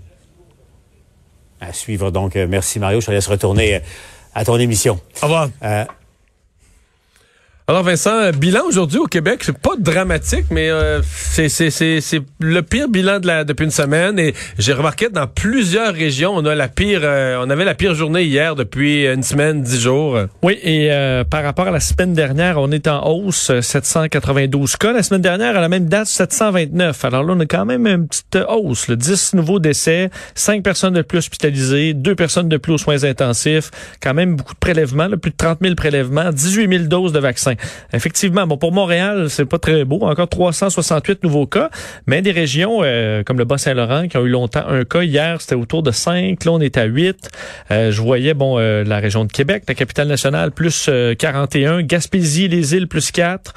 À 1.63 1.73
suivre 1.73 2.11
donc. 2.11 2.35
Euh, 2.35 2.47
Merci 2.49 2.81
Mario. 2.81 3.01
Je 3.01 3.07
te 3.07 3.13
laisse 3.13 3.29
retourner 3.29 3.77
euh, 3.77 3.81
à 4.35 4.45
ton 4.45 4.59
émission. 4.59 4.99
Au 5.23 5.27
revoir. 5.27 5.49
Alors 7.69 7.85
Vincent, 7.85 8.11
euh, 8.11 8.33
bilan 8.33 8.63
aujourd'hui 8.67 8.99
au 8.99 9.07
Québec, 9.07 9.45
c'est 9.45 9.57
pas 9.57 9.77
dramatique, 9.79 10.47
mais 10.51 10.69
euh, 10.69 11.01
c'est 11.05 12.21
le 12.41 12.63
pire 12.63 12.89
bilan 12.89 13.21
de 13.21 13.29
la 13.29 13.45
depuis 13.45 13.65
une 13.65 13.71
semaine 13.71 14.19
et 14.19 14.35
j'ai 14.59 14.73
remarqué 14.73 15.07
que 15.07 15.13
dans 15.13 15.29
plusieurs 15.29 15.95
régions, 15.95 16.33
on 16.35 16.45
a 16.45 16.57
la 16.57 16.67
pire 16.67 17.03
euh, 17.05 17.41
on 17.41 17.49
avait 17.51 17.65
la 17.65 17.75
pire 17.75 17.95
journée 17.95 18.25
hier 18.25 18.57
depuis 18.57 19.07
une 19.07 19.23
semaine, 19.23 19.63
dix 19.63 19.81
jours. 19.81 20.19
Oui, 20.43 20.59
et 20.63 20.89
euh, 20.91 21.23
par 21.23 21.45
rapport 21.45 21.69
à 21.69 21.71
la 21.71 21.79
semaine 21.79 22.15
dernière, 22.15 22.59
on 22.59 22.73
est 22.73 22.89
en 22.89 23.07
hausse, 23.09 23.51
euh, 23.51 23.61
792 23.61 24.77
cas. 24.77 24.93
La 24.93 25.05
semaine 25.05 25.23
dernière, 25.23 25.57
à 25.57 25.61
la 25.61 25.69
même 25.69 25.87
date, 25.87 26.09
729. 26.09 27.05
Alors 27.05 27.23
là, 27.23 27.35
on 27.37 27.41
a 27.41 27.47
quand 27.47 27.65
même 27.65 27.87
une 27.87 28.09
petite 28.09 28.39
hausse. 28.49 28.89
Là. 28.89 28.97
10 28.97 29.35
nouveaux 29.35 29.61
décès, 29.61 30.11
5 30.35 30.65
personnes 30.65 30.95
de 30.95 31.03
plus 31.03 31.19
hospitalisées, 31.19 31.95
2 31.95 32.15
personnes 32.17 32.49
de 32.49 32.57
plus 32.57 32.73
aux 32.73 32.79
soins 32.79 33.05
intensifs, 33.05 33.71
quand 34.03 34.15
même 34.15 34.35
beaucoup 34.35 34.55
de 34.55 34.59
prélèvements, 34.59 35.07
là, 35.07 35.17
plus 35.17 35.31
de 35.31 35.37
30 35.37 35.59
000 35.63 35.75
prélèvements, 35.77 36.31
18 36.33 36.69
000 36.69 36.85
doses 36.85 37.13
de 37.13 37.21
vaccins. 37.21 37.52
Effectivement, 37.93 38.47
bon, 38.47 38.57
pour 38.57 38.73
Montréal, 38.73 39.27
c'est 39.29 39.45
pas 39.45 39.59
très 39.59 39.85
beau, 39.85 40.01
encore 40.03 40.29
368 40.29 41.23
nouveaux 41.25 41.47
cas, 41.47 41.71
mais 42.07 42.23
des 42.23 42.33
régions 42.33 42.81
euh, 42.83 43.23
comme 43.23 43.39
le 43.39 43.45
Bas-Saint-Laurent 43.45 44.09
qui 44.09 44.17
ont 44.17 44.25
eu 44.25 44.29
longtemps 44.31 44.65
un 44.67 44.85
cas. 44.85 45.03
Hier, 45.03 45.41
c'était 45.41 45.55
autour 45.55 45.83
de 45.83 45.91
5, 45.91 46.45
là, 46.45 46.53
on 46.53 46.61
est 46.61 46.77
à 46.77 46.85
8. 46.85 47.31
Euh, 47.71 47.91
je 47.93 48.01
voyais, 48.01 48.35
bon, 48.35 48.59
euh, 48.59 48.85
la 48.85 48.99
région 48.99 49.25
de 49.25 49.33
Québec, 49.33 49.65
la 49.69 49.75
capitale 49.75 50.09
nationale, 50.09 50.53
plus 50.53 50.87
euh, 50.89 51.15
41, 51.15 51.83
Gaspésie, 51.83 52.49
les 52.49 52.75
îles, 52.75 52.89
plus 52.89 53.11
4. 53.11 53.53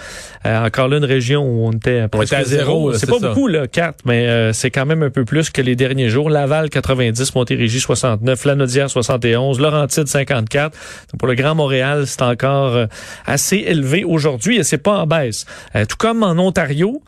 Euh, 0.46 0.66
encore 0.66 0.88
là, 0.88 0.98
une 0.98 1.06
région 1.06 1.44
où 1.44 1.68
on 1.68 1.72
était 1.72 2.02
à 2.02 2.08
presque 2.08 2.34
était 2.34 2.42
à 2.42 2.44
zéro, 2.44 2.92
là, 2.92 2.98
C'est 2.98 3.06
c'est 3.06 3.12
pas 3.12 3.20
ça. 3.20 3.30
beaucoup, 3.30 3.48
là, 3.48 3.68
4, 3.68 4.00
mais 4.06 4.28
euh, 4.28 4.54
c'est 4.54 4.72
quand 4.72 4.86
même 4.86 5.04
un 5.04 5.10
peu 5.10 5.26
plus 5.26 5.50
que 5.50 5.62
les 5.62 5.76
derniers 5.76 6.10
jours. 6.10 6.30
Laval, 6.30 6.70
90, 6.70 7.36
Montérégie, 7.36 7.80
69, 7.80 8.46
Lanaudière, 8.46 8.90
71, 8.90 9.60
Laurentide, 9.60 10.08
54. 10.08 10.72
Donc, 11.12 11.20
pour 11.20 11.28
le 11.28 11.36
Grand 11.36 11.56
Montréal, 11.56 12.04
c'est 12.08 12.22
encore 12.22 12.76
euh, 12.76 12.86
assez 13.26 13.58
élevé 13.58 13.85
aujourd'hui 14.04 14.58
et 14.58 14.64
c'est 14.64 14.78
pas 14.78 15.00
en 15.00 15.08
baisse. 15.08 15.46
Euh, 15.76 15.86
tout 15.86 15.98
comme 15.98 16.24
en 16.24 16.38
Ontario. 16.38 17.02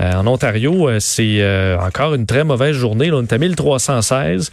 Euh, 0.00 0.12
en 0.12 0.26
Ontario, 0.26 0.88
euh, 0.88 1.00
c'est 1.00 1.42
encore 1.80 2.14
une 2.14 2.26
très 2.26 2.44
mauvaise 2.44 2.74
journée. 2.74 3.08
Là, 3.08 3.16
on 3.16 3.22
est 3.22 3.32
à 3.32 3.38
1316. 3.38 4.50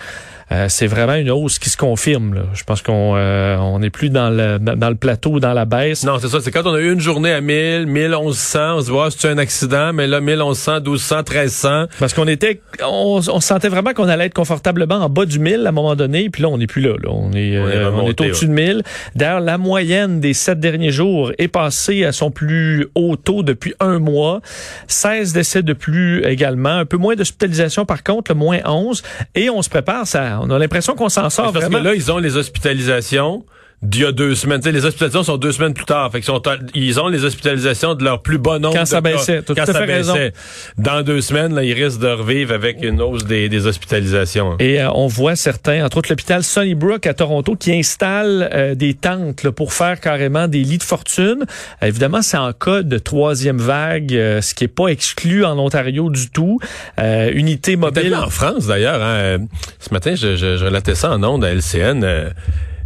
Euh, 0.52 0.68
c'est 0.70 0.86
vraiment 0.86 1.16
une 1.16 1.32
hausse 1.32 1.58
qui 1.58 1.72
se 1.72 1.78
confirme. 1.78 2.36
Là. 2.36 2.42
Je 2.54 2.64
pense 2.64 2.84
qu'on 2.84 3.14
euh, 3.16 3.58
on 3.58 3.80
n'est 3.80 3.90
plus 3.90 4.12
dans 4.12 4.30
le 4.30 4.60
dans 4.60 4.90
le 4.90 4.96
plateau 4.96 5.40
dans 5.40 5.54
la 5.54 5.66
baisse. 5.66 6.04
Non, 6.04 6.20
c'est 6.20 6.28
ça, 6.28 6.40
c'est 6.40 6.52
quand 6.52 6.68
on 6.68 6.74
a 6.74 6.80
eu 6.80 6.94
une 6.94 7.00
journée 7.00 7.32
à 7.32 7.42
1000, 7.42 7.88
1100, 7.88 8.76
on 8.76 8.82
se 8.82 8.92
ouais, 8.92 9.08
c'est 9.10 9.30
un 9.30 9.40
accident, 9.40 9.92
mais 9.92 10.06
là 10.06 10.22
1100, 10.22 10.82
1200, 10.82 11.16
1300. 11.18 11.86
Parce 12.00 12.14
qu'on 12.14 12.28
était, 12.28 12.62
on, 12.84 13.22
on 13.28 13.40
sentait 13.40 13.70
vraiment 13.70 13.94
qu'on 13.94 14.08
allait 14.08 14.26
être 14.26 14.36
confortablement 14.36 14.96
en 14.96 15.10
bas 15.10 15.26
du 15.26 15.40
1000 15.40 15.66
à 15.66 15.70
un 15.70 15.72
moment 15.72 15.96
donné, 15.96 16.30
puis 16.30 16.44
là 16.44 16.50
on 16.50 16.60
n'est 16.60 16.68
plus 16.68 16.82
là, 16.82 16.96
là. 17.02 17.10
On 17.10 17.32
est, 17.34 17.58
On 17.60 17.68
est 17.68 17.76
euh, 17.76 17.90
on 17.92 17.98
remonté, 17.98 18.26
est 18.26 18.28
au-dessus 18.28 18.48
de 18.48 18.54
1000. 18.54 18.84
D'ailleurs, 19.16 19.40
la 19.40 19.58
moyenne 19.58 20.20
des 20.20 20.34
sept 20.34 20.60
derniers 20.60 20.92
jours 20.92 21.32
est 21.40 21.48
passée 21.48 22.06
à 22.06 22.12
son 22.12 22.30
plus 22.30 22.88
haut 22.94 23.16
taux 23.16 23.42
depuis 23.42 23.74
un 23.80 23.98
mois. 23.98 24.42
16 24.88 25.34
décès 25.34 25.64
de 25.64 25.74
plus 25.74 26.24
également, 26.24 26.70
un 26.70 26.86
peu 26.86 26.98
moins 26.98 27.16
d'hospitalisation 27.16 27.86
par 27.86 28.04
contre, 28.04 28.32
le 28.32 28.38
moins 28.38 28.60
11. 28.64 29.02
Et 29.34 29.50
on 29.50 29.64
se 29.64 29.70
prépare, 29.70 30.06
ça, 30.06 30.35
on 30.42 30.50
a 30.50 30.60
l'impression 30.60 30.96
qu'on 30.96 31.10
s'en 31.10 31.30
sort 31.30 31.52
Parce 31.54 31.66
vraiment. 31.66 31.80
que 31.80 31.84
là, 31.84 31.96
ils 31.96 32.12
ont 32.12 32.18
les 32.18 32.38
hospitalisations 32.38 33.46
d'il 33.86 34.02
y 34.02 34.06
a 34.06 34.12
deux 34.12 34.36
semaines. 34.36 34.60
Tu 34.60 34.66
sais, 34.66 34.72
les 34.72 34.86
hospitalisations 34.86 35.24
sont 35.24 35.38
deux 35.38 35.52
semaines 35.52 35.74
plus 35.74 35.86
tard. 35.86 36.12
Fait 36.12 36.20
qu'ils 36.20 36.26
sont, 36.26 36.42
ils 36.74 37.00
ont 37.00 37.08
les 37.08 37.24
hospitalisations 37.24 37.96
de 37.96 38.04
leur 38.04 38.22
plus 38.22 38.38
bon 38.38 38.62
nombre 38.62 38.76
Quand 38.76 38.86
ça 38.86 39.02
baissait. 39.02 39.42
Quand 39.48 39.66
ça 39.66 39.74
fait 39.74 39.86
raison. 39.86 40.14
baissait. 40.14 40.34
Dans 40.78 41.02
deux 41.04 41.22
semaines, 41.22 41.54
là, 41.56 41.64
ils 41.64 41.74
risquent 41.74 42.02
de 42.02 42.08
revivre 42.08 42.54
avec 42.54 42.84
une 42.84 43.02
hausse 43.02 43.26
des, 43.26 43.50
des 43.50 43.68
hospitalisations. 43.68 44.58
Et 44.60 44.82
euh, 44.82 44.90
on 44.94 45.08
voit 45.08 45.36
certains, 45.36 45.86
entre 45.86 45.98
autres 45.98 46.10
l'hôpital 46.10 46.44
Sunnybrook 46.44 47.06
à 47.08 47.14
Toronto, 47.14 47.56
qui 47.56 47.72
installe 47.74 48.50
euh, 48.54 48.76
des 48.76 48.94
tentes 48.94 49.44
là, 49.44 49.52
pour 49.52 49.74
faire 49.74 50.00
carrément 50.00 50.48
des 50.48 50.64
lits 50.64 50.78
de 50.78 50.84
fortune. 50.84 51.46
Euh, 51.84 51.88
évidemment, 51.88 52.22
c'est 52.22 52.38
en 52.38 52.54
cas 52.54 52.82
de 52.84 52.98
troisième 52.98 53.58
vague, 53.58 54.14
euh, 54.14 54.42
ce 54.42 54.54
qui 54.54 54.64
est 54.66 54.70
pas 54.70 54.88
exclu 54.88 55.46
en 55.46 55.58
Ontario 55.60 56.10
du 56.10 56.30
tout. 56.30 56.60
Euh, 57.00 57.32
unité 57.34 57.76
mobile. 57.76 58.16
en 58.16 58.30
France, 58.30 58.68
d'ailleurs, 58.68 59.02
hein, 59.02 59.38
ce 59.80 59.94
matin, 59.94 60.16
je, 60.16 60.36
je, 60.36 60.58
je 60.58 60.66
relatais 60.66 60.96
ça 60.96 61.12
en 61.12 61.24
ondes 61.24 61.44
à 61.44 61.54
LCN, 61.54 62.04
euh, 62.04 62.30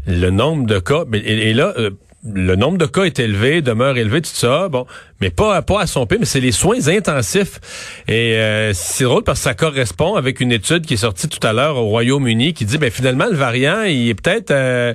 le 0.10 0.30
nombre 0.32 0.66
de 0.66 0.80
cas, 0.80 1.04
et 1.14 1.54
là, 1.54 1.74
euh, 1.78 1.92
le 2.26 2.56
nombre 2.56 2.78
de 2.78 2.86
cas 2.86 3.04
est 3.04 3.20
élevé, 3.20 3.62
demeure 3.62 3.98
élevé, 3.98 4.22
tout 4.22 4.30
ça, 4.34 4.68
bon, 4.68 4.86
mais 5.22 5.30
pas, 5.30 5.62
pas 5.62 5.82
à 5.82 5.88
son 5.88 6.06
pied, 6.06 6.18
mais 6.20 6.26
c'est 6.26 6.42
les 6.42 6.52
soins 6.52 6.88
intensifs. 6.88 7.60
Et 8.08 8.36
euh, 8.36 8.74
c'est 8.74 9.06
drôle 9.06 9.24
parce 9.24 9.40
que 9.40 9.44
ça 9.44 9.54
correspond 9.54 10.16
avec 10.16 10.42
une 10.42 10.52
étude 10.52 10.86
qui 10.86 10.96
est 10.96 10.98
sortie 10.98 11.30
tout 11.30 11.46
à 11.46 11.54
l'heure 11.54 11.78
au 11.78 11.86
Royaume-Uni 11.86 12.54
qui 12.54 12.66
dit, 12.66 12.78
ben 12.78 12.92
finalement, 12.92 13.28
le 13.30 13.38
variant, 13.38 13.84
il 13.84 14.10
est 14.10 14.16
peut-être... 14.16 14.52
Euh, 14.52 14.94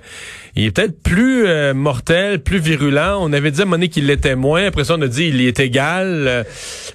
il 0.57 0.67
est 0.67 0.71
peut-être 0.71 1.03
plus 1.03 1.47
euh, 1.47 1.75
mortel, 1.75 2.41
plus 2.41 2.59
virulent. 2.59 3.19
On 3.21 3.33
avait 3.33 3.51
dit 3.51 3.63
à 3.63 3.65
Monique 3.65 3.93
qu'il 3.93 4.07
l'était 4.07 4.37
moins. 4.37 4.67
Après 4.67 4.85
ça, 4.85 4.95
on 4.97 5.03
a 5.03 5.09
dit 5.09 5.27
il 5.29 5.41
est 5.41 5.59
égal. 5.61 6.47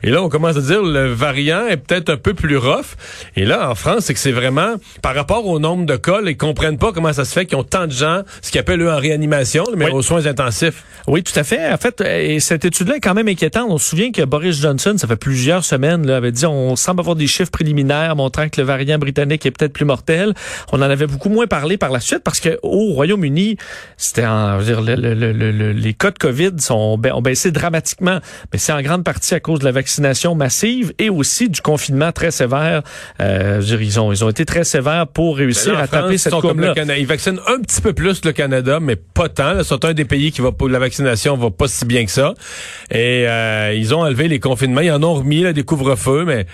Et 0.03 0.09
là, 0.09 0.23
on 0.23 0.29
commence 0.29 0.55
à 0.57 0.61
dire 0.61 0.81
le 0.81 1.07
variant 1.11 1.67
est 1.67 1.77
peut-être 1.77 2.09
un 2.09 2.17
peu 2.17 2.33
plus 2.33 2.57
rough. 2.57 2.95
Et 3.35 3.45
là, 3.45 3.69
en 3.69 3.75
France, 3.75 4.05
c'est 4.05 4.13
que 4.13 4.19
c'est 4.19 4.31
vraiment 4.31 4.75
par 5.01 5.13
rapport 5.15 5.45
au 5.45 5.59
nombre 5.59 5.85
de 5.85 5.95
cas, 5.97 6.21
là, 6.21 6.31
ils 6.31 6.37
comprennent 6.37 6.77
pas 6.77 6.91
comment 6.93 7.11
ça 7.13 7.25
se 7.25 7.33
fait 7.33 7.45
qu'ils 7.45 7.57
ont 7.57 7.63
tant 7.63 7.87
de 7.87 7.91
gens, 7.91 8.21
ce 8.41 8.51
qu'ils 8.51 8.59
appellent 8.61 8.81
eux 8.81 8.91
en 8.91 8.97
réanimation, 8.97 9.63
mais 9.75 9.85
Oui. 9.85 9.91
aux 9.91 10.01
soins 10.01 10.25
intensifs. 10.25 10.83
Oui, 11.07 11.23
tout 11.23 11.37
à 11.37 11.43
fait. 11.43 11.71
En 11.71 11.77
fait, 11.77 12.01
euh, 12.01 12.19
et 12.35 12.39
cette 12.39 12.65
étude-là 12.65 12.97
est 12.97 12.99
quand 12.99 13.13
même 13.13 13.27
inquiétante. 13.27 13.67
On 13.69 13.77
se 13.77 13.89
souvient 13.89 14.11
que 14.11 14.21
Boris 14.23 14.61
Johnson, 14.61 14.93
ça 14.97 15.07
fait 15.07 15.15
plusieurs 15.15 15.63
semaines, 15.65 16.05
là, 16.05 16.17
avait 16.17 16.31
dit 16.31 16.45
on 16.45 16.75
semble 16.75 16.99
avoir 17.01 17.15
des 17.15 17.27
chiffres 17.27 17.51
préliminaires 17.51 18.15
montrant 18.15 18.47
que 18.49 18.59
le 18.61 18.65
variant 18.67 18.97
britannique 18.99 19.45
est 19.45 19.51
peut-être 19.51 19.73
plus 19.73 19.85
mortel. 19.85 20.33
On 20.71 20.77
en 20.77 20.81
avait 20.83 21.07
beaucoup 21.07 21.29
moins 21.29 21.47
parlé 21.47 21.77
par 21.77 21.91
la 21.91 21.99
suite 21.99 22.19
parce 22.23 22.39
que 22.39 22.57
au 22.63 22.93
Royaume-Uni, 22.93 23.48
c'était 23.97 24.25
en, 24.25 24.59
je 24.59 24.65
veux 24.65 24.65
dire, 24.65 24.81
le- 24.81 24.95
le- 24.95 25.13
le- 25.13 25.31
le- 25.31 25.51
le- 25.51 25.71
les 25.71 25.93
cas 25.93 26.11
de 26.11 26.17
COVID 26.17 26.51
sont, 26.59 26.99
ont 27.13 27.21
baissé 27.21 27.51
dramatiquement, 27.51 28.19
mais 28.51 28.59
c'est 28.59 28.71
en 28.73 28.81
grande 28.81 29.03
partie 29.03 29.33
à 29.35 29.39
cause 29.39 29.59
de 29.59 29.65
la 29.65 29.71
vaccination 29.71 30.35
massive 30.35 30.93
et 30.99 31.09
aussi 31.09 31.49
du 31.49 31.61
confinement 31.61 32.11
très 32.11 32.31
sévère. 32.31 32.81
Euh, 33.21 33.55
je 33.61 33.71
veux 33.71 33.77
dire, 33.77 33.81
ils 33.81 33.99
ont, 33.99 34.11
ils 34.11 34.23
ont 34.23 34.29
été 34.29 34.45
très 34.45 34.63
sévères 34.63 35.07
pour 35.07 35.37
réussir 35.37 35.73
Là, 35.73 35.79
à 35.81 35.87
taper 35.87 35.97
France, 36.03 36.13
ils 36.13 36.19
cette 36.19 36.31
sont 36.33 36.41
comme 36.41 36.51
courbe-là. 36.51 36.67
le 36.69 36.73
Canada. 36.75 36.97
Ils 36.99 37.07
vaccinent 37.07 37.39
un 37.47 37.59
petit 37.61 37.81
peu 37.81 37.93
plus 37.93 38.23
le 38.25 38.31
Canada, 38.31 38.79
mais 38.79 38.95
pas 38.95 39.29
tant. 39.29 39.53
là. 39.53 39.63
C'est 39.63 39.85
un 39.85 39.93
des 39.93 40.05
pays 40.05 40.31
qui 40.31 40.41
va 40.41 40.51
pour 40.51 40.69
la 40.69 40.79
vaccination 40.79 41.35
va 41.37 41.49
pas 41.51 41.67
si 41.67 41.85
bien 41.85 42.05
que 42.05 42.11
ça. 42.11 42.33
Et 42.91 43.25
euh, 43.27 43.73
ils 43.75 43.93
ont 43.93 44.01
enlevé 44.01 44.27
les 44.27 44.39
confinements. 44.39 44.81
Ils 44.81 44.91
en 44.91 45.03
ont 45.03 45.13
remis 45.13 45.41
là, 45.41 45.53
des 45.53 45.63
couvre-feux, 45.63 46.25
mais 46.25 46.45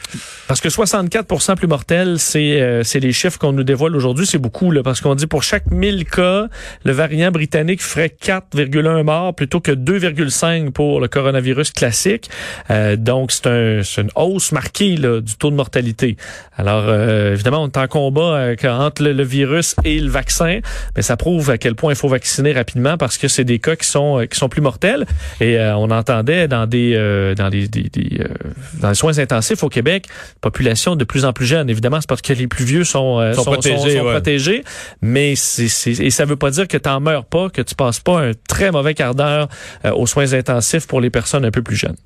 Parce 0.48 0.62
que 0.62 0.70
64 0.70 1.56
plus 1.56 1.68
mortels, 1.68 2.20
c'est 2.20 2.62
euh, 2.62 2.84
c'est 2.84 3.00
les 3.00 3.12
chiffres 3.14 3.38
qu'on 3.40 3.52
nous 3.54 3.64
dévoile 3.64 3.96
aujourd'hui. 3.96 4.26
C'est 4.26 4.38
beaucoup, 4.38 4.72
là, 4.72 4.84
parce 4.84 5.02
qu'on 5.02 5.16
dit 5.16 5.28
pour 5.28 5.44
chaque 5.44 5.72
1000 5.72 6.06
cas, 6.06 6.48
le 6.86 6.94
variant 6.94 7.32
britannique 7.32 7.82
ferait 7.82 8.14
4,1 8.24 9.04
morts 9.04 9.36
plutôt 9.36 9.60
que 9.60 9.72
2,5 9.72 10.72
pour 10.72 11.02
le 11.02 11.08
coronavirus 11.08 11.72
classique. 11.72 12.30
Euh, 12.70 12.96
donc, 12.96 13.32
c'est 13.32 13.48
un, 13.48 13.82
une 13.82 14.12
hausse 14.16 14.52
marquée 14.52 14.96
là, 14.96 15.20
du 15.20 15.36
taux 15.36 15.50
de 15.52 15.56
mortalité. 15.56 16.16
Alors, 16.56 16.86
euh, 16.88 17.34
évidemment, 17.34 17.64
on 17.64 17.68
est 17.68 17.78
en 17.78 17.88
combat 17.88 18.36
euh, 18.36 18.56
entre 18.64 19.04
le, 19.04 19.14
le 19.14 19.24
virus 19.24 19.76
et 19.84 20.00
le 20.00 20.10
vaccin, 20.10 20.60
mais 20.96 21.02
ça 21.02 21.18
prouve 21.18 21.50
à 21.50 21.58
quel 21.58 21.76
point 21.76 21.92
il 21.92 21.98
faut 21.98 22.08
vacciner 22.08 22.54
rapidement 22.54 22.98
parce 22.98 23.18
que 23.18 23.28
c'est 23.28 23.44
des 23.44 23.60
cas 23.60 23.76
qui 23.76 23.88
sont 23.88 24.20
euh, 24.22 24.26
qui 24.26 24.38
sont 24.38 24.48
plus 24.50 24.62
mortels. 24.62 25.06
Et 25.42 25.58
euh, 25.58 25.76
on 25.76 25.90
entendait 25.92 26.48
dans 26.48 26.68
des 26.68 26.94
euh, 26.96 27.34
dans 27.36 27.50
les 27.50 27.68
des, 27.68 27.84
des, 27.84 28.20
euh, 28.22 28.28
dans 28.80 28.90
les 28.90 28.96
soins 28.96 29.18
intensifs 29.18 29.64
au 29.64 29.70
Québec, 29.70 30.06
population 30.42 30.96
de 30.96 31.04
plus 31.04 31.26
en 31.26 31.34
plus 31.34 31.46
jeune. 31.46 31.70
Évidemment, 31.70 32.00
c'est 32.00 32.10
parce 32.10 32.22
que 32.22 32.34
les 32.34 32.48
plus 32.48 32.66
vieux 32.66 32.84
sont 32.84 33.20
euh, 33.20 33.34
Sont 33.34 33.44
protégés, 33.44 34.00
ouais. 34.00 34.12
protégés. 34.12 34.64
Mais 35.02 35.36
c'est 35.36 35.66
et 35.90 36.10
ça 36.12 36.26
veut 36.26 36.36
pas 36.36 36.52
dire 36.52 36.68
que 36.68 36.75
t'en 36.78 37.00
meurs 37.00 37.26
pas, 37.26 37.50
que 37.50 37.62
tu 37.62 37.76
passes 37.76 38.00
pas 38.00 38.22
un 38.22 38.32
très 38.48 38.72
mauvais 38.72 38.94
quart 38.94 39.16
d'heure 39.16 39.48
euh, 39.86 39.92
aux 39.92 40.08
soins 40.08 40.34
intensifs 40.34 40.88
pour 40.88 41.02
les 41.02 41.10
personnes 41.10 41.46
un 41.46 41.52
peu 41.52 41.62
plus 41.62 41.76
jeunes. 41.76 41.98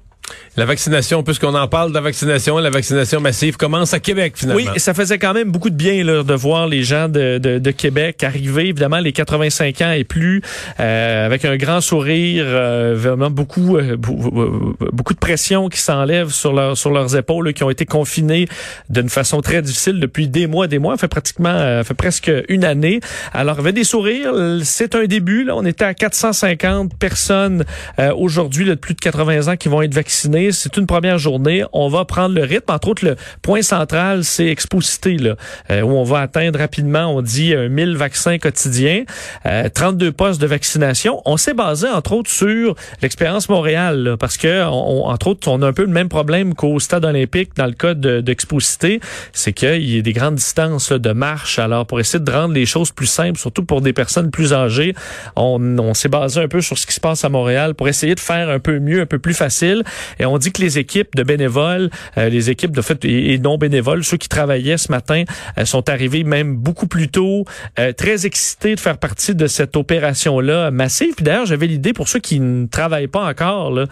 La 0.58 0.66
vaccination, 0.66 1.24
puisqu'on 1.24 1.56
en 1.56 1.68
parle 1.68 1.90
de 1.90 1.96
la 1.96 2.02
vaccination, 2.02 2.58
la 2.58 2.70
vaccination 2.70 3.22
massive 3.22 3.58
commence 3.58 3.94
à 3.94 4.00
Québec 4.00 4.34
finalement. 4.36 4.62
Oui, 4.74 4.80
ça 4.80 4.94
faisait 4.94 5.18
quand 5.18 5.34
même 5.34 5.52
beaucoup 5.52 5.70
de 5.70 5.76
bien 5.76 6.04
là, 6.04 6.24
de 6.24 6.34
voir 6.34 6.68
les 6.68 6.84
gens 6.84 7.08
de, 7.08 7.38
de, 7.38 7.60
de 7.60 7.72
Québec 7.72 8.24
arriver, 8.24 8.68
évidemment 8.70 9.00
les 9.00 9.12
85 9.12 9.82
ans 9.82 9.92
et 9.92 10.04
plus, 10.04 10.42
euh, 10.80 11.26
avec 11.26 11.46
un 11.46 11.58
grand 11.58 11.82
sourire, 11.82 12.46
euh, 12.48 12.96
vraiment 12.98 13.30
beaucoup 13.30 13.78
euh, 13.78 13.96
beaucoup 13.98 15.14
de 15.14 15.20
pression 15.20 15.70
qui 15.70 15.80
s'enlève 15.80 16.30
sur, 16.30 16.54
leur, 16.54 16.78
sur 16.78 16.92
leurs 16.92 17.16
épaules, 17.16 17.48
là, 17.48 17.54
qui 17.54 17.64
ont 17.64 17.70
été 17.70 17.86
confinés 17.86 18.48
d'une 18.90 19.10
façon 19.10 19.42
très 19.42 19.62
difficile 19.62 20.00
depuis 20.00 20.28
des 20.28 20.48
mois, 20.48 20.68
des 20.68 20.80
mois, 20.80 20.98
fait 20.98 21.08
pratiquement, 21.08 21.50
euh, 21.50 21.84
fait 21.84 21.94
presque 21.94 22.32
une 22.50 22.64
année. 22.64 23.00
Alors, 23.34 23.60
avait 23.60 23.74
des 23.74 23.84
sourires, 23.84 24.34
c'est 24.64 24.96
un 24.96 25.06
début, 25.06 25.44
là, 25.44 25.56
on 25.56 25.66
était 25.66 25.86
à 25.86 25.94
450 25.94 26.98
personnes 26.98 27.66
euh, 28.00 28.14
aujourd'hui 28.16 28.66
de 28.66 28.76
plus 28.76 28.94
de 28.94 29.00
80 29.00 29.52
ans 29.52 29.58
qui 29.58 29.70
vont 29.70 29.82
être 29.82 29.94
vaccinées. 29.94 30.19
C'est 30.52 30.76
une 30.78 30.86
première 30.86 31.18
journée. 31.18 31.64
On 31.72 31.88
va 31.88 32.04
prendre 32.06 32.36
le 32.36 32.44
rythme. 32.44 32.72
Entre 32.74 32.90
autres, 32.90 33.06
le 33.06 33.16
point 33.42 33.62
central, 33.62 34.24
c'est 34.24 34.48
Exposité, 34.48 35.18
là, 35.18 35.36
euh, 35.72 35.82
où 35.82 35.92
on 35.92 36.04
va 36.04 36.20
atteindre 36.20 36.60
rapidement, 36.60 37.06
on 37.16 37.22
dit, 37.22 37.54
euh, 37.54 37.70
1000 37.70 37.96
vaccins 37.96 38.38
quotidiens, 38.38 39.04
euh, 39.46 39.70
32 39.74 40.12
postes 40.12 40.42
de 40.42 40.48
vaccination. 40.48 41.22
On 41.26 41.38
s'est 41.38 41.54
basé, 41.54 41.88
entre 41.88 42.14
autres, 42.14 42.30
sur 42.30 42.76
l'expérience 43.02 43.48
Montréal, 43.48 44.04
là, 44.04 44.18
parce 44.18 44.38
que, 44.38 44.64
entre 44.66 45.28
autres, 45.28 45.48
on 45.48 45.62
a 45.62 45.68
un 45.68 45.74
peu 45.74 45.84
le 45.84 45.92
même 45.92 46.10
problème 46.10 46.54
qu'au 46.56 46.80
stade 46.80 47.06
olympique 47.06 47.52
dans 47.56 47.66
le 47.68 47.74
cas 47.74 47.94
de- 47.94 48.20
d'Exposité, 48.22 49.00
c'est 49.32 49.54
qu'il 49.54 49.90
y 49.90 49.98
a 50.00 50.02
des 50.02 50.14
grandes 50.14 50.36
distances 50.36 50.92
de 50.92 51.12
marche. 51.12 51.60
Alors, 51.60 51.86
pour 51.86 52.00
essayer 52.00 52.24
de 52.24 52.32
rendre 52.32 52.54
les 52.54 52.66
choses 52.66 52.92
plus 52.92 53.08
simples, 53.08 53.40
surtout 53.40 53.64
pour 53.64 53.82
des 53.82 53.94
personnes 53.94 54.32
plus 54.32 54.54
âgées, 54.54 54.94
on 55.36 55.94
s'est 55.94 56.10
basé 56.10 56.42
un 56.42 56.48
peu 56.48 56.62
sur 56.62 56.78
ce 56.78 56.86
qui 56.86 56.94
se 56.94 57.00
passe 57.00 57.24
à 57.24 57.30
Montréal 57.30 57.76
pour 57.76 57.88
essayer 57.88 58.16
de 58.16 58.20
faire 58.20 58.50
un 58.50 58.60
peu 58.60 58.80
mieux, 58.80 59.02
un 59.02 59.06
peu 59.06 59.20
plus 59.20 59.34
facile. 59.34 59.84
Et 60.20 60.26
on 60.26 60.38
dit 60.38 60.52
que 60.52 60.62
les 60.62 60.78
équipes 60.80 61.16
de 61.16 61.24
bénévoles, 61.24 61.90
euh, 62.18 62.30
les 62.30 62.50
équipes 62.50 62.76
de 62.76 62.82
fait 62.82 63.04
et, 63.06 63.34
et 63.34 63.38
non 63.40 63.58
bénévoles, 63.58 64.04
ceux 64.04 64.18
qui 64.18 64.30
travaillaient 64.30 64.78
ce 64.78 64.92
matin, 64.92 65.24
euh, 65.58 65.66
sont 65.66 65.90
arrivés 65.90 66.24
même 66.24 66.56
beaucoup 66.56 66.88
plus 66.88 67.10
tôt, 67.10 67.46
euh, 67.80 67.94
très 67.94 68.26
excités 68.26 68.76
de 68.76 68.80
faire 68.80 68.98
partie 68.98 69.36
de 69.36 69.48
cette 69.48 69.76
opération-là 69.76 70.72
massive. 70.72 71.14
Puis 71.16 71.24
d'ailleurs, 71.24 71.46
j'avais 71.46 71.68
l'idée 71.68 71.94
pour 71.94 72.08
ceux 72.08 72.20
qui 72.20 72.40
ne 72.40 72.66
travaillent 72.68 73.08
pas 73.08 73.26
encore, 73.26 73.72
là, 73.72 73.86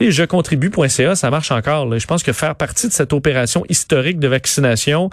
sais, 0.00 0.10
je 0.10 0.24
contribue.ca, 0.24 1.14
ça 1.14 1.30
marche 1.30 1.50
encore. 1.50 1.86
là. 1.86 1.98
Je 1.98 2.06
pense 2.06 2.22
que 2.22 2.32
faire 2.32 2.54
partie 2.56 2.88
de 2.88 2.92
cette 2.92 3.12
opération 3.12 3.64
historique 3.68 4.18
de 4.18 4.28
vaccination, 4.28 5.10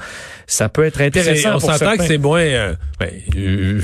ça 0.48 0.69
peut 0.69 0.84
être 0.84 1.02
intéressant. 1.02 1.56
on 1.56 1.60
s'entend 1.60 1.98
que 1.98 2.04
c'est 2.04 2.17
moins. 2.17 2.39
euh, 2.41 2.74
ben, 3.00 3.10
euh, 3.38 3.80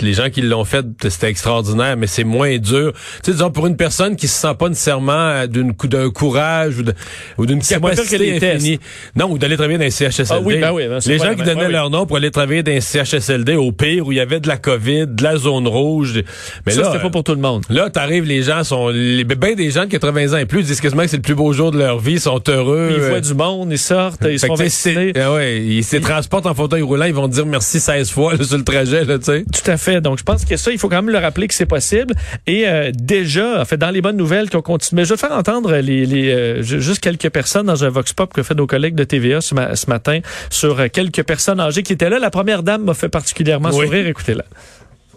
les 0.00 0.12
gens 0.14 0.30
qui 0.30 0.42
l'ont 0.42 0.64
fait, 0.64 0.84
c'était 1.08 1.28
extraordinaire, 1.28 1.96
mais 1.96 2.06
c'est 2.06 2.24
moins 2.24 2.58
dur. 2.58 2.92
Tu 2.92 3.00
sais, 3.24 3.32
disons 3.32 3.50
pour 3.50 3.66
une 3.66 3.76
personne 3.76 4.16
qui 4.16 4.28
se 4.28 4.38
sent 4.40 4.54
pas 4.58 4.68
nécessairement 4.68 5.12
euh, 5.12 5.46
d'une 5.46 5.74
cou- 5.74 5.88
d'un 5.88 6.01
courage 6.10 6.78
ou 6.78 6.82
de- 6.82 6.94
ou 7.38 7.46
d'une 7.46 7.60
capacité 7.60 8.18
les 8.18 8.36
infinie. 8.36 8.78
Non, 9.16 9.30
ou 9.30 9.38
d'aller 9.38 9.56
travailler 9.56 9.78
dans 9.78 9.84
un 9.84 9.90
CHSLD. 9.90 10.30
Ah 10.30 10.40
oui, 10.42 10.58
ben 10.58 10.72
oui, 10.72 10.88
ben 10.88 10.98
les 11.06 11.18
gens 11.18 11.34
qui 11.34 11.42
donnaient 11.42 11.68
leur 11.68 11.90
nom 11.90 12.06
pour 12.06 12.16
aller 12.16 12.30
travailler 12.30 12.62
dans 12.62 12.72
un 12.72 12.80
CHSLD 12.80 13.56
au 13.56 13.72
pire 13.72 14.06
où 14.06 14.12
il 14.12 14.16
y 14.16 14.20
avait 14.20 14.40
de 14.40 14.48
la 14.48 14.56
COVID, 14.56 15.06
de 15.08 15.22
la 15.22 15.36
zone 15.36 15.66
rouge. 15.68 16.22
Mais 16.66 16.72
ça, 16.72 16.80
là, 16.82 16.86
c'était 16.92 17.02
pas 17.02 17.10
pour 17.10 17.24
tout 17.24 17.34
le 17.34 17.40
monde. 17.40 17.64
Là, 17.68 17.90
t'arrives, 17.90 18.24
les 18.24 18.42
gens 18.42 18.64
sont, 18.64 18.88
les, 18.88 19.24
ben 19.24 19.54
des 19.54 19.70
gens 19.70 19.84
de 19.84 19.90
80 19.90 20.32
ans 20.34 20.36
et 20.38 20.46
plus 20.46 20.62
disent 20.64 20.80
quasiment 20.80 21.02
que 21.02 21.08
c'est 21.08 21.16
le 21.16 21.22
plus 21.22 21.34
beau 21.34 21.52
jour 21.52 21.70
de 21.72 21.78
leur 21.78 21.98
vie, 21.98 22.12
ils 22.12 22.20
sont 22.20 22.40
heureux. 22.48 22.90
Ils 22.96 23.02
euh, 23.02 23.08
voient 23.08 23.20
du 23.20 23.34
monde, 23.34 23.68
ils 23.70 23.78
sortent, 23.78 24.24
ils 24.30 24.38
se 24.38 24.46
font 24.46 24.54
vacciner. 24.54 25.12
ah 25.16 25.32
ouais, 25.32 25.62
ils 25.62 25.84
se 25.84 25.96
transportent 25.96 26.46
en 26.46 26.54
fauteuil 26.54 26.82
roulant, 26.82 27.04
ils 27.06 27.14
vont 27.14 27.28
dire 27.28 27.46
merci 27.46 27.80
16 27.80 28.10
fois 28.10 28.34
là, 28.34 28.44
sur 28.44 28.56
le 28.56 28.64
trajet, 28.64 29.04
là, 29.04 29.18
tu 29.18 29.24
sais. 29.24 29.44
Tout 29.44 29.70
à 29.70 29.76
fait. 29.76 30.00
Donc, 30.00 30.18
je 30.18 30.22
pense 30.24 30.44
que 30.44 30.56
ça, 30.56 30.70
il 30.70 30.78
faut 30.78 30.88
quand 30.88 31.02
même 31.02 31.10
le 31.10 31.18
rappeler 31.18 31.48
que 31.48 31.54
c'est 31.54 31.66
possible. 31.66 32.14
Et 32.46 32.66
euh, 32.66 32.90
déjà, 32.94 33.60
en 33.60 33.64
fait, 33.64 33.76
dans 33.76 33.90
les 33.90 34.00
bonnes 34.00 34.16
nouvelles 34.16 34.48
qui 34.48 34.56
ont 34.56 34.62
continué, 34.62 35.02
mais 35.02 35.04
je 35.04 35.10
vais 35.10 35.16
te 35.16 35.20
faire 35.26 35.36
entendre 35.36 35.74
les, 35.76 35.91
les 36.06 36.30
euh, 36.32 36.62
ju- 36.62 36.80
juste 36.80 37.00
quelques 37.00 37.30
personnes 37.30 37.66
dans 37.66 37.84
un 37.84 37.88
vox 37.90 38.12
pop 38.12 38.32
que 38.32 38.42
fait 38.42 38.54
nos 38.54 38.66
collègues 38.66 38.94
de 38.94 39.04
TVA 39.04 39.40
ce, 39.40 39.54
ma- 39.54 39.76
ce 39.76 39.86
matin 39.88 40.20
sur 40.50 40.78
euh, 40.80 40.88
quelques 40.92 41.22
personnes 41.22 41.60
âgées 41.60 41.82
qui 41.82 41.92
étaient 41.92 42.10
là. 42.10 42.18
La 42.18 42.30
première 42.30 42.62
dame 42.62 42.84
m'a 42.84 42.94
fait 42.94 43.08
particulièrement 43.08 43.70
Oui. 43.72 43.86
sourire. 43.86 44.06
Écoutez-la. 44.06 44.44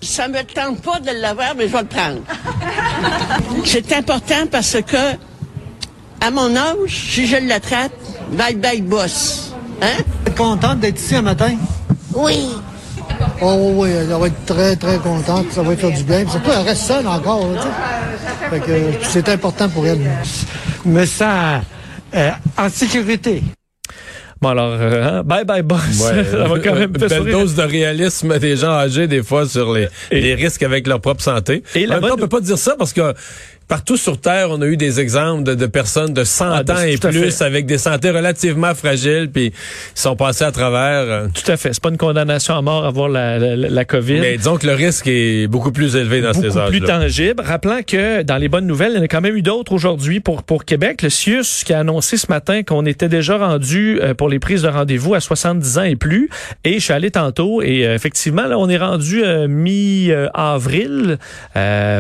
Ça 0.02 0.28
me 0.28 0.42
tente 0.44 0.82
pas 0.82 1.00
de 1.00 1.20
l'avoir, 1.22 1.56
mais 1.58 1.68
je 1.68 1.72
vais 1.74 1.82
le 1.82 1.88
prendre. 1.88 2.20
C'est 3.66 3.92
important 3.94 4.46
parce 4.52 4.78
que, 4.82 5.16
à 6.22 6.32
mon 6.32 6.56
âge, 6.56 6.90
si 6.90 7.26
je 7.28 7.38
l'attrape, 7.38 7.92
bye 8.32 8.56
bye 8.56 8.82
boss. 8.82 9.54
Hein? 9.82 10.04
contente 10.38 10.80
d'être 10.82 11.00
ici 11.00 11.16
un 11.16 11.22
matin? 11.22 11.56
Oui. 12.14 12.50
Oh 13.42 13.72
oui, 13.76 13.90
elle 13.92 14.08
va 14.08 14.28
être 14.28 14.46
très, 14.46 14.76
très 14.76 14.98
contente. 14.98 15.46
Ça 15.52 15.62
va 15.64 15.76
faire 15.78 15.92
du 15.92 16.04
bien. 16.04 16.28
Surtout, 16.30 16.52
elle 16.52 16.66
reste 16.68 16.82
seule 16.84 17.08
encore. 17.08 17.48
tu 18.52 18.58
sais. 18.58 19.00
C'est 19.04 19.30
important 19.30 19.70
pour 19.70 19.86
elle. 19.88 20.02
Mais 20.86 21.06
ça, 21.08 21.62
euh, 22.13 22.30
en 22.58 22.69
sécurité. 22.69 23.41
Bon, 24.41 24.50
alors, 24.50 24.74
euh, 24.74 25.04
hein, 25.04 25.24
bye 25.24 25.43
bye 25.43 25.63
boss. 25.63 25.80
ça 25.91 26.13
va 26.48 26.60
quand 26.60 26.76
même 26.76 26.84
une 26.84 26.88
belle 26.88 27.10
sourire. 27.10 27.39
dose 27.39 27.56
de 27.56 27.63
réalisme 27.63 28.38
des 28.38 28.58
gens 28.58 28.71
âgés, 28.71 29.08
des 29.08 29.24
fois, 29.24 29.48
sur 29.48 29.74
les, 29.74 29.88
les 30.12 30.36
risques 30.36 30.62
avec 30.62 30.86
leur 30.86 31.02
propre 31.02 31.24
santé. 31.24 31.63
Et 31.74 31.88
en 31.88 31.89
même 31.89 32.02
temps, 32.02 32.13
on 32.13 32.17
peut 32.17 32.28
pas 32.28 32.41
dire 32.41 32.58
ça 32.58 32.76
parce 32.78 32.93
que 32.93 33.13
partout 33.67 33.97
sur 33.97 34.19
Terre, 34.19 34.47
on 34.51 34.62
a 34.62 34.65
eu 34.67 34.78
des 34.78 34.99
exemples 34.99 35.43
de, 35.43 35.56
de 35.56 35.65
personnes 35.65 36.13
de 36.13 36.23
100 36.23 36.45
Ah, 36.51 36.63
de- 36.63 36.71
ans 36.71 36.80
et 36.82 36.97
plus 36.97 37.41
avec 37.41 37.65
des 37.65 37.78
santé 37.78 38.10
relativement 38.12 38.73
fragiles, 38.75 39.30
puis 39.34 39.47
ils 39.47 39.99
sont 39.99 40.15
passés 40.15 40.43
à 40.43 40.51
travers. 40.51 41.01
euh, 41.01 41.28
Tout 41.34 41.51
à 41.51 41.58
fait. 41.58 41.73
C'est 41.73 41.82
pas 41.82 41.89
une 41.89 41.97
condamnation 41.97 42.56
à 42.56 42.62
mort 42.62 42.86
à 42.86 42.88
avoir 42.88 43.10
la, 43.10 43.38
la, 43.39 43.56
la 43.56 43.86
COVID. 43.86 44.19
Mais 44.19 44.38
disons 44.38 44.58
que 44.58 44.67
le 44.67 44.73
risque 44.73 45.08
est 45.08 45.47
beaucoup 45.47 45.71
plus 45.71 45.95
élevé 45.95 46.21
dans 46.21 46.34
ces 46.34 46.47
beaucoup 46.49 46.67
plus 46.69 46.78
âges-là. 46.84 46.99
tangible. 46.99 47.43
Rappelant 47.45 47.80
que 47.86 48.21
dans 48.23 48.38
les 48.38 48.47
bonnes 48.49 48.67
nouvelles, 48.67 48.91
il 48.93 48.97
y 48.97 48.99
en 49.01 49.04
a 49.04 49.08
quand 49.08 49.21
même 49.21 49.36
eu 49.36 49.41
d'autres 49.41 49.71
aujourd'hui 49.73 50.19
pour, 50.19 50.43
pour 50.43 50.65
Québec. 50.65 51.01
Le 51.01 51.10
CIUS 51.10 51.63
qui 51.65 51.73
a 51.73 51.80
annoncé 51.80 52.17
ce 52.17 52.28
matin 52.30 52.63
qu'on 52.63 52.86
était 52.86 53.10
déjà 53.10 53.38
rendu 53.38 53.99
euh, 54.01 54.13
pour 54.13 54.30
les 54.30 54.39
prises 54.39 54.62
de 54.62 54.67
rendez-vous 54.69 55.13
à 55.15 55.19
70 55.19 55.78
ans 55.78 55.84
et 55.84 55.95
plus. 55.95 56.30
Et 56.63 56.75
je 56.75 56.80
suis 56.80 56.93
allé 56.93 57.12
tantôt 57.12 57.62
et 57.62 57.86
euh, 57.86 57.95
effectivement, 57.95 58.45
là, 58.45 58.58
on 58.58 58.69
est 58.69 58.78
rendu 58.78 59.23
mi-avril 59.47 61.17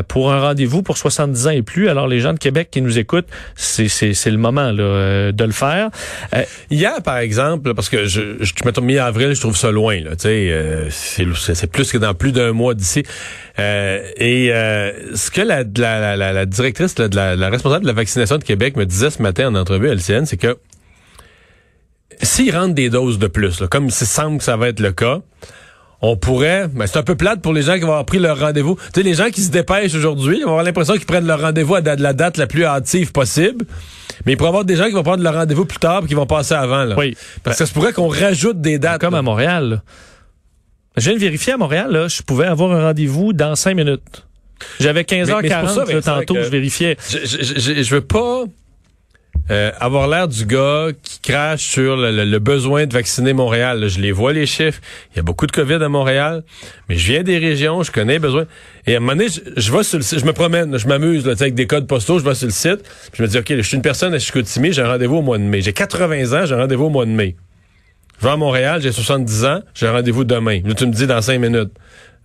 pour 0.07 0.31
un 0.31 0.39
rendez-vous 0.39 0.81
pour 0.83 0.97
70 0.97 1.47
ans 1.47 1.51
plus. 1.61 1.89
Alors, 1.89 2.07
les 2.07 2.19
gens 2.19 2.33
de 2.33 2.39
Québec 2.39 2.69
qui 2.71 2.81
nous 2.81 2.99
écoutent, 2.99 3.27
c'est, 3.55 3.87
le 4.25 4.37
moment 4.37 4.71
là, 4.71 4.83
euh, 4.83 5.31
de 5.31 5.43
le 5.43 5.51
faire. 5.51 5.89
Euh, 6.33 6.43
Hier, 6.69 7.01
par 7.03 7.17
exemple, 7.17 7.73
parce 7.73 7.89
que 7.89 8.05
je, 8.05 8.37
je, 8.39 8.53
je 8.55 8.65
me 8.65 8.85
mi-avril, 8.85 9.33
je 9.33 9.39
trouve 9.39 9.57
ça 9.57 9.71
loin. 9.71 9.99
Euh, 10.25 10.87
c'est, 10.89 11.71
plus 11.71 11.91
que 11.91 11.97
dans 11.97 12.13
plus 12.13 12.31
d'un 12.31 12.51
mois 12.51 12.73
d'ici. 12.73 13.03
Euh, 13.59 14.07
et 14.17 14.51
euh, 14.51 15.15
ce 15.15 15.31
que 15.31 15.41
la, 15.41 15.63
la, 15.63 16.15
la, 16.15 16.33
la 16.33 16.45
directrice, 16.45 16.95
de 16.95 17.15
la, 17.15 17.35
la 17.35 17.49
responsable 17.49 17.83
de 17.83 17.87
la 17.87 17.93
vaccination 17.93 18.37
de 18.37 18.43
Québec 18.43 18.75
me 18.77 18.85
disait 18.85 19.09
ce 19.09 19.21
matin 19.21 19.47
en 19.47 19.55
entrevue 19.55 19.89
à 19.89 19.93
LCN, 19.93 20.25
c'est 20.25 20.37
que 20.37 20.57
s'ils 22.21 22.55
rentrent 22.55 22.75
des 22.75 22.89
doses 22.89 23.19
de 23.19 23.27
plus, 23.27 23.59
là, 23.61 23.67
comme 23.67 23.85
il 23.85 23.91
semble 23.91 24.37
que 24.37 24.43
ça 24.43 24.57
va 24.57 24.69
être 24.69 24.79
le 24.79 24.91
cas, 24.91 25.21
on 26.01 26.17
pourrait, 26.17 26.67
ben 26.67 26.85
c'est 26.87 26.97
un 26.97 27.03
peu 27.03 27.15
plate 27.15 27.41
pour 27.41 27.53
les 27.53 27.61
gens 27.63 27.73
qui 27.75 27.81
vont 27.81 27.87
avoir 27.87 28.05
pris 28.05 28.19
leur 28.19 28.39
rendez-vous. 28.39 28.75
Tu 28.93 29.01
sais, 29.01 29.03
les 29.03 29.13
gens 29.15 29.29
qui 29.29 29.41
se 29.41 29.49
dépêchent 29.49 29.95
aujourd'hui, 29.95 30.37
ils 30.39 30.43
vont 30.43 30.49
avoir 30.49 30.63
l'impression 30.63 30.93
qu'ils 30.95 31.05
prennent 31.05 31.25
leur 31.25 31.41
rendez-vous 31.41 31.75
à 31.75 31.81
la 31.81 32.13
date 32.13 32.37
la 32.37 32.47
plus 32.47 32.65
hâtive 32.65 33.11
possible. 33.11 33.65
Mais 34.25 34.33
il 34.33 34.37
pourrait 34.37 34.47
y 34.49 34.51
avoir 34.51 34.65
des 34.65 34.75
gens 34.75 34.85
qui 34.85 34.91
vont 34.91 35.03
prendre 35.03 35.23
leur 35.23 35.33
rendez-vous 35.33 35.65
plus 35.65 35.79
tard 35.79 36.03
et 36.03 36.07
qui 36.07 36.13
vont 36.13 36.25
passer 36.27 36.53
avant. 36.53 36.83
Là. 36.83 36.95
Oui. 36.97 37.15
Parce 37.43 37.57
que 37.57 37.65
ça 37.65 37.69
se 37.69 37.73
pourrait 37.73 37.91
qu'on 37.93 38.07
rajoute 38.07 38.61
des 38.61 38.77
dates. 38.79 39.01
comme 39.01 39.13
là. 39.13 39.19
à 39.19 39.23
Montréal. 39.23 39.69
là. 39.69 39.81
Je 40.97 41.03
viens 41.09 41.13
de 41.15 41.19
vérifier 41.19 41.53
à 41.53 41.57
Montréal, 41.57 41.91
là, 41.91 42.07
je 42.07 42.21
pouvais 42.21 42.45
avoir 42.45 42.71
un 42.71 42.81
rendez-vous 42.83 43.33
dans 43.33 43.55
cinq 43.55 43.75
minutes. 43.75 44.25
J'avais 44.79 45.01
15h40 45.03 45.41
Mais- 45.41 45.41
mais 45.41 45.49
c'est 45.49 45.59
pour 45.59 45.69
ça, 45.69 45.79
là, 45.85 45.93
Vincent, 45.93 46.15
tantôt, 46.19 46.33
que- 46.35 46.43
je 46.43 46.49
vérifiais. 46.49 46.97
Je, 47.09 47.17
je, 47.25 47.59
je, 47.59 47.83
je 47.83 47.95
veux 47.95 48.01
pas 48.01 48.43
euh, 49.51 49.71
avoir 49.79 50.07
l'air 50.07 50.27
du 50.27 50.45
gars 50.45 50.87
qui 51.03 51.19
crache 51.19 51.61
sur 51.63 51.95
le, 51.97 52.11
le- 52.11 52.25
le 52.25 52.39
besoin 52.39 52.87
de 52.87 52.93
vacciner 52.93 53.33
Montréal. 53.33 53.79
Là, 53.79 53.87
je 53.87 53.99
les 53.99 54.11
vois 54.11 54.33
les 54.33 54.45
chiffres. 54.47 54.79
Il 55.13 55.17
y 55.17 55.19
a 55.19 55.23
beaucoup 55.23 55.45
de 55.45 55.51
COVID 55.51 55.75
à 55.75 55.87
Montréal, 55.89 56.43
mais 56.89 56.95
je 56.97 57.11
viens 57.11 57.21
des 57.21 57.37
régions, 57.37 57.83
je 57.83 57.91
connais 57.91 58.13
les 58.13 58.19
besoins. 58.19 58.45
Et 58.87 58.95
à 58.95 58.97
un 58.97 58.99
moment 59.01 59.13
donné, 59.15 59.27
je, 59.29 59.41
je 59.55 59.71
vais 59.71 59.83
sur 59.83 59.97
le 59.99 60.03
site, 60.03 60.19
je 60.19 60.25
me 60.25 60.33
promène, 60.33 60.71
là, 60.71 60.77
je 60.79 60.87
m'amuse 60.87 61.25
là, 61.27 61.33
avec 61.39 61.53
des 61.53 61.67
codes 61.67 61.85
postaux, 61.87 62.17
je 62.19 62.23
vais 62.23 62.33
sur 62.35 62.47
le 62.47 62.51
site, 62.53 62.81
puis 63.11 63.17
je 63.19 63.21
me 63.23 63.27
dis 63.27 63.37
OK, 63.37 63.53
je 63.55 63.61
suis 63.61 63.75
une 63.75 63.83
personne 63.83 64.13
à 64.15 64.19
Chicoutimi, 64.19 64.73
j'ai 64.73 64.81
un 64.81 64.87
rendez-vous 64.87 65.17
au 65.17 65.21
mois 65.21 65.37
de 65.37 65.43
mai. 65.43 65.61
J'ai 65.61 65.73
80 65.73 66.33
ans, 66.41 66.45
j'ai 66.45 66.55
un 66.55 66.59
rendez-vous 66.61 66.85
au 66.85 66.89
mois 66.89 67.05
de 67.05 67.11
mai. 67.11 67.35
Je 68.19 68.25
vais 68.25 68.31
à 68.31 68.37
Montréal, 68.37 68.81
j'ai 68.81 68.91
70 68.91 69.45
ans, 69.45 69.59
j'ai 69.75 69.87
un 69.87 69.91
rendez-vous 69.91 70.23
demain. 70.23 70.61
Là, 70.65 70.73
tu 70.73 70.85
me 70.87 70.91
dis 70.93 71.05
dans 71.05 71.21
5 71.21 71.37
minutes. 71.39 71.71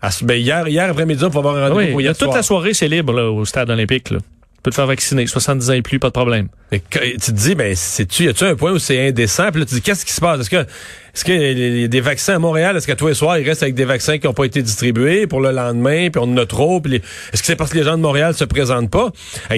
À 0.00 0.08
ben, 0.22 0.34
hier, 0.40 0.66
hier 0.68 0.88
après-midi, 0.88 1.22
on 1.24 1.28
va 1.28 1.38
avoir 1.40 1.56
un 1.56 1.68
rendez-vous 1.68 1.78
Oui, 1.80 1.90
pour 1.90 2.00
hier 2.00 2.12
toute 2.12 2.24
soir. 2.28 2.36
la 2.36 2.42
soirée, 2.42 2.72
c'est 2.72 2.88
libre 2.88 3.12
là, 3.12 3.30
au 3.30 3.44
stade 3.44 3.68
olympique. 3.68 4.08
Là. 4.10 4.18
Tu 4.60 4.64
peux 4.64 4.70
te 4.72 4.74
faire 4.74 4.86
vacciner, 4.86 5.26
70 5.26 5.70
ans 5.70 5.72
et 5.72 5.80
plus, 5.80 5.98
pas 5.98 6.08
de 6.08 6.12
problème. 6.12 6.48
Tu 6.70 6.78
te 7.16 7.30
dis, 7.30 7.54
ben, 7.54 7.74
c'est-tu, 7.74 8.24
y 8.24 8.28
a-tu 8.28 8.44
un 8.44 8.56
point 8.56 8.72
où 8.72 8.78
c'est 8.78 9.08
indécent? 9.08 9.50
Puis 9.50 9.60
là, 9.60 9.66
tu 9.66 9.76
dis, 9.76 9.80
qu'est-ce 9.80 10.04
qui 10.04 10.12
se 10.12 10.20
passe? 10.20 10.38
Est-ce 10.40 10.50
que, 10.50 10.56
est-ce 11.14 11.24
qu'il 11.24 11.80
y 11.80 11.84
a 11.84 11.88
des 11.88 12.00
vaccins 12.02 12.34
à 12.34 12.38
Montréal? 12.38 12.76
Est-ce 12.76 12.86
qu'à 12.86 12.94
tous 12.94 13.06
les 13.06 13.14
soirs, 13.14 13.38
ils 13.38 13.48
restent 13.48 13.62
avec 13.62 13.74
des 13.74 13.86
vaccins 13.86 14.18
qui 14.18 14.26
n'ont 14.26 14.34
pas 14.34 14.44
été 14.44 14.60
distribués 14.60 15.26
pour 15.26 15.40
le 15.40 15.50
lendemain? 15.50 16.10
Puis 16.10 16.20
on 16.22 16.30
en 16.30 16.36
a 16.36 16.44
trop? 16.44 16.82
Est-ce 16.84 17.40
que 17.40 17.46
c'est 17.46 17.56
parce 17.56 17.70
que 17.70 17.78
les 17.78 17.84
gens 17.84 17.96
de 17.96 18.02
Montréal 18.02 18.34
se 18.34 18.44
présentent 18.44 18.90
pas? 18.90 19.10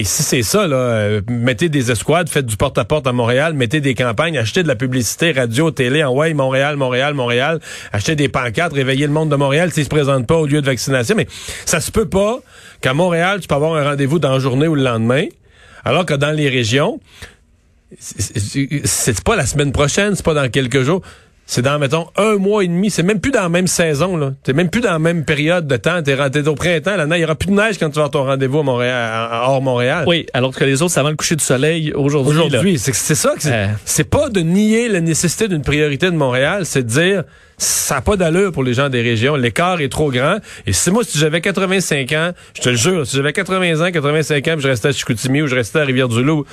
Si 0.03 0.23
c'est 0.23 0.41
ça, 0.41 0.67
là, 0.67 0.77
euh, 0.77 1.21
mettez 1.29 1.67
des 1.67 1.91
escouades, 1.91 2.29
faites 2.29 2.45
du 2.45 2.55
porte-à-porte 2.55 3.05
à 3.05 3.11
Montréal, 3.11 3.55
mettez 3.55 3.81
des 3.81 3.95
campagnes, 3.95 4.37
achetez 4.37 4.63
de 4.63 4.69
la 4.69 4.77
publicité, 4.77 5.33
radio, 5.33 5.69
télé, 5.69 6.01
en 6.05 6.13
ouais, 6.13 6.33
Montréal, 6.33 6.77
Montréal, 6.77 7.13
Montréal, 7.13 7.59
achetez 7.91 8.15
des 8.15 8.29
pancartes, 8.29 8.71
réveillez 8.71 9.05
le 9.05 9.13
monde 9.13 9.29
de 9.29 9.35
Montréal 9.35 9.69
s'ils 9.73 9.83
se 9.83 9.89
présentent 9.89 10.27
pas 10.27 10.37
au 10.37 10.45
lieu 10.45 10.61
de 10.61 10.65
vaccination. 10.65 11.15
Mais 11.17 11.27
ça 11.65 11.81
se 11.81 11.91
peut 11.91 12.07
pas 12.07 12.39
qu'à 12.83 12.93
Montréal, 12.93 13.39
tu 13.39 13.47
peux 13.47 13.55
avoir 13.55 13.73
un 13.75 13.83
rendez-vous 13.83 14.19
dans 14.19 14.33
la 14.33 14.39
journée 14.39 14.67
ou 14.67 14.75
le 14.75 14.83
lendemain. 14.83 15.25
Alors 15.85 16.05
que 16.05 16.13
dans 16.13 16.31
les 16.31 16.49
régions, 16.49 16.99
c'est- 17.99 19.23
pas 19.23 19.35
la 19.35 19.45
semaine 19.45 19.71
prochaine, 19.71 20.15
c'est 20.15 20.25
pas 20.25 20.33
dans 20.33 20.49
quelques 20.49 20.83
jours. 20.83 21.01
C'est 21.45 21.61
dans, 21.61 21.77
mettons, 21.77 22.07
un 22.15 22.37
mois 22.37 22.63
et 22.63 22.67
demi. 22.67 22.89
C'est 22.89 23.03
même 23.03 23.19
plus 23.19 23.31
dans 23.31 23.41
la 23.41 23.49
même 23.49 23.67
saison, 23.67 24.15
là. 24.15 24.31
C'est 24.45 24.53
même 24.53 24.69
plus 24.69 24.79
dans 24.79 24.91
la 24.93 24.99
même 24.99 25.25
période 25.25 25.67
de 25.67 25.75
temps. 25.75 26.01
T'es 26.01 26.47
au 26.47 26.55
printemps, 26.55 26.95
là. 26.95 27.05
Il 27.17 27.19
y 27.21 27.23
aura 27.25 27.35
plus 27.35 27.49
de 27.49 27.53
neige 27.53 27.77
quand 27.77 27.89
tu 27.89 27.95
vas 27.95 28.03
avoir 28.05 28.11
ton 28.11 28.23
rendez-vous 28.23 28.59
à 28.59 28.63
Montréal, 28.63 28.95
à- 29.29 29.49
hors 29.49 29.61
Montréal. 29.61 30.05
Oui, 30.07 30.25
alors 30.33 30.55
que 30.55 30.63
les 30.63 30.81
autres, 30.81 30.93
c'est 30.93 31.01
avant 31.01 31.09
le 31.09 31.17
coucher 31.17 31.35
du 31.35 31.43
soleil 31.43 31.91
aujourd'hui. 31.93 32.37
Aujourd'hui, 32.45 32.79
c'est 32.79 32.93
ça 32.93 33.33
que 33.35 33.41
c'est. 33.43 33.53
Euh. 33.53 33.67
C'est 33.83 34.09
pas 34.09 34.29
de 34.29 34.39
nier 34.39 34.87
la 34.87 35.01
nécessité 35.01 35.49
d'une 35.49 35.63
priorité 35.63 36.05
de 36.09 36.15
Montréal, 36.15 36.65
c'est 36.65 36.83
de 36.83 36.89
dire 36.89 37.23
ça 37.63 37.95
n'a 37.95 38.01
pas 38.01 38.15
d'allure 38.17 38.51
pour 38.51 38.63
les 38.63 38.73
gens 38.73 38.89
des 38.89 39.01
régions. 39.01 39.35
L'écart 39.35 39.81
est 39.81 39.89
trop 39.89 40.11
grand. 40.11 40.37
Et 40.67 40.73
si 40.73 40.91
moi, 40.91 41.03
si 41.03 41.17
j'avais 41.17 41.41
85 41.41 42.11
ans, 42.13 42.31
je 42.55 42.61
te 42.61 42.69
le 42.69 42.75
jure, 42.75 43.07
si 43.07 43.15
j'avais 43.17 43.33
80 43.33 43.81
ans, 43.87 43.91
85 43.91 44.47
ans, 44.47 44.53
puis 44.53 44.61
je 44.63 44.67
restais 44.67 44.89
à 44.89 44.91
Chicoutimi 44.91 45.41
ou 45.41 45.47
je 45.47 45.55
restais 45.55 45.79
à 45.79 45.83
Rivière-du-Loup, 45.85 46.45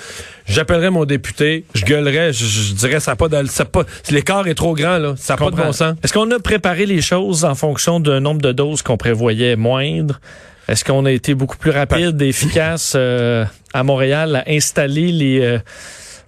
j'appellerais 0.47 0.91
mon 0.91 1.05
député, 1.05 1.65
je 1.75 1.85
gueulerais, 1.85 2.33
je, 2.33 2.45
je 2.45 2.73
dirais 2.75 3.01
ça 3.01 3.13
n'a 3.13 3.17
pas 3.17 3.29
d'allure. 3.29 3.51
ça 3.51 3.65
a 3.65 3.67
pas- 3.67 3.85
L'écart 4.11 4.47
est 4.49 4.55
trop 4.55 4.75
grand, 4.75 4.99
là. 4.99 5.15
Ça 5.17 5.35
n'a 5.35 5.39
pas 5.39 5.51
de 5.51 5.57
bon 5.57 5.73
sens. 5.73 5.95
Est-ce 6.03 6.13
qu'on 6.13 6.31
a 6.31 6.39
préparé 6.39 6.87
les 6.87 7.01
choses 7.03 7.45
en 7.45 7.55
fonction 7.55 8.01
d'un 8.01 8.21
nombre 8.21 8.41
de 8.43 8.53
doses 8.53 8.83
qu'on 8.83 8.97
prévoyait 8.97 9.57
moindre? 9.57 10.21
Est-ce 10.69 10.85
qu'on 10.85 11.05
a 11.05 11.11
été 11.11 11.35
beaucoup 11.35 11.57
plus 11.57 11.73
rapide 11.73 12.21
et 12.23 12.29
efficace 12.29 12.93
euh, 12.95 13.45
à 13.75 13.83
Montréal 13.83 14.37
à 14.37 14.45
installer 14.53 15.11
les... 15.11 15.41
euh, 15.41 15.59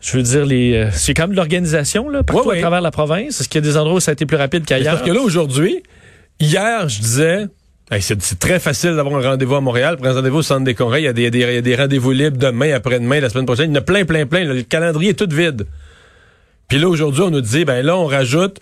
je 0.02 0.16
veux 0.16 0.22
dire, 0.22 0.44
les, 0.44 0.74
euh, 0.74 0.88
c'est 0.92 1.14
quand 1.14 1.22
même 1.22 1.30
de 1.30 1.36
l'organisation 1.36 2.08
là, 2.08 2.22
partout 2.22 2.42
Ouais, 2.48 2.54
ouais. 2.54 2.58
à 2.58 2.60
travers 2.62 2.80
la 2.80 2.90
province. 2.90 3.40
Est-ce 3.40 3.48
qu'il 3.48 3.64
y 3.64 3.66
a 3.66 3.70
des 3.70 3.76
endroits 3.76 3.94
où 3.96 4.00
ça 4.00 4.10
a 4.10 4.14
été 4.14 4.26
plus 4.26 4.36
rapide 4.36 4.64
qu'ailleurs? 4.66 4.96
Parce 4.96 5.06
que 5.08 5.14
là, 5.14 5.20
aujourd'hui, 5.20 5.82
hier, 6.40 6.88
je 6.88 7.00
disais, 7.00 7.46
hey, 7.90 8.02
c'est 8.02 8.38
très 8.38 8.58
facile 8.58 8.96
d'avoir 8.96 9.16
un 9.24 9.30
rendez-vous 9.30 9.54
à 9.54 9.60
Montréal. 9.60 9.96
Pour 9.96 10.06
un 10.08 10.12
rendez-vous 10.14 10.38
au 10.38 10.42
centre 10.42 10.64
des 10.64 10.74
congrès, 10.74 11.02
il 11.02 11.04
y 11.04 11.08
a 11.08 11.12
des, 11.12 11.30
des- 11.30 11.38
il 11.38 11.54
y 11.54 11.56
a 11.56 11.60
des 11.62 11.76
rendez-vous 11.76 12.10
libres 12.10 12.36
demain, 12.36 12.72
après-demain, 12.74 13.20
la 13.20 13.28
semaine 13.30 13.46
prochaine. 13.46 13.70
Il 13.70 13.74
y 13.74 13.78
en 13.78 13.80
a 13.80 13.84
plein, 13.84 14.04
plein, 14.04 14.26
plein. 14.26 14.44
Le 14.44 14.62
calendrier 14.62 15.10
est 15.10 15.14
tout 15.14 15.28
vide. 15.34 15.66
Puis 16.68 16.78
là, 16.78 16.88
aujourd'hui, 16.88 17.22
on 17.22 17.30
nous 17.30 17.40
dit, 17.40 17.64
ben 17.64 17.84
là, 17.84 17.96
on 17.96 18.06
rajoute 18.06 18.58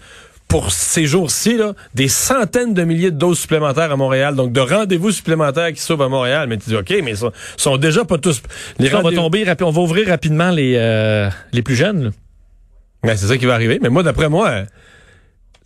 pour 0.51 0.73
ces 0.73 1.07
jours-ci, 1.07 1.57
là, 1.57 1.75
des 1.95 2.09
centaines 2.09 2.75
de 2.75 2.83
milliers 2.83 3.13
de 3.13 3.17
doses 3.17 3.39
supplémentaires 3.39 3.93
à 3.93 3.97
Montréal. 3.97 4.35
Donc, 4.35 4.53
de 4.53 4.61
rendez-vous 4.61 5.13
supplémentaires 5.13 5.73
qui 5.73 5.81
s'ouvrent 5.81 6.05
à 6.05 6.09
Montréal. 6.09 6.49
Mais 6.49 6.59
tu 6.59 6.71
dis, 6.71 6.77
OK, 6.77 6.91
mais 7.05 7.13
ils 7.13 7.17
sont, 7.17 7.31
sont 7.57 7.77
déjà 7.77 8.05
pas 8.05 8.19
tous... 8.19 8.43
Les 8.81 8.93
on 8.93 9.01
va 9.01 9.13
tomber 9.13 9.47
on 9.63 9.71
va 9.71 9.81
ouvrir 9.81 10.09
rapidement 10.09 10.51
les, 10.51 10.75
euh, 10.77 11.31
les 11.53 11.63
plus 11.63 11.77
jeunes. 11.77 12.11
Ben, 13.05 13.17
c'est 13.17 13.29
ça 13.29 13.39
qui 13.39 13.47
va 13.47 13.55
arriver. 13.55 13.79
Mais 13.81 13.91
moi, 13.91 14.03
d'après 14.03 14.29
moi, 14.29 14.51
là, 14.51 14.65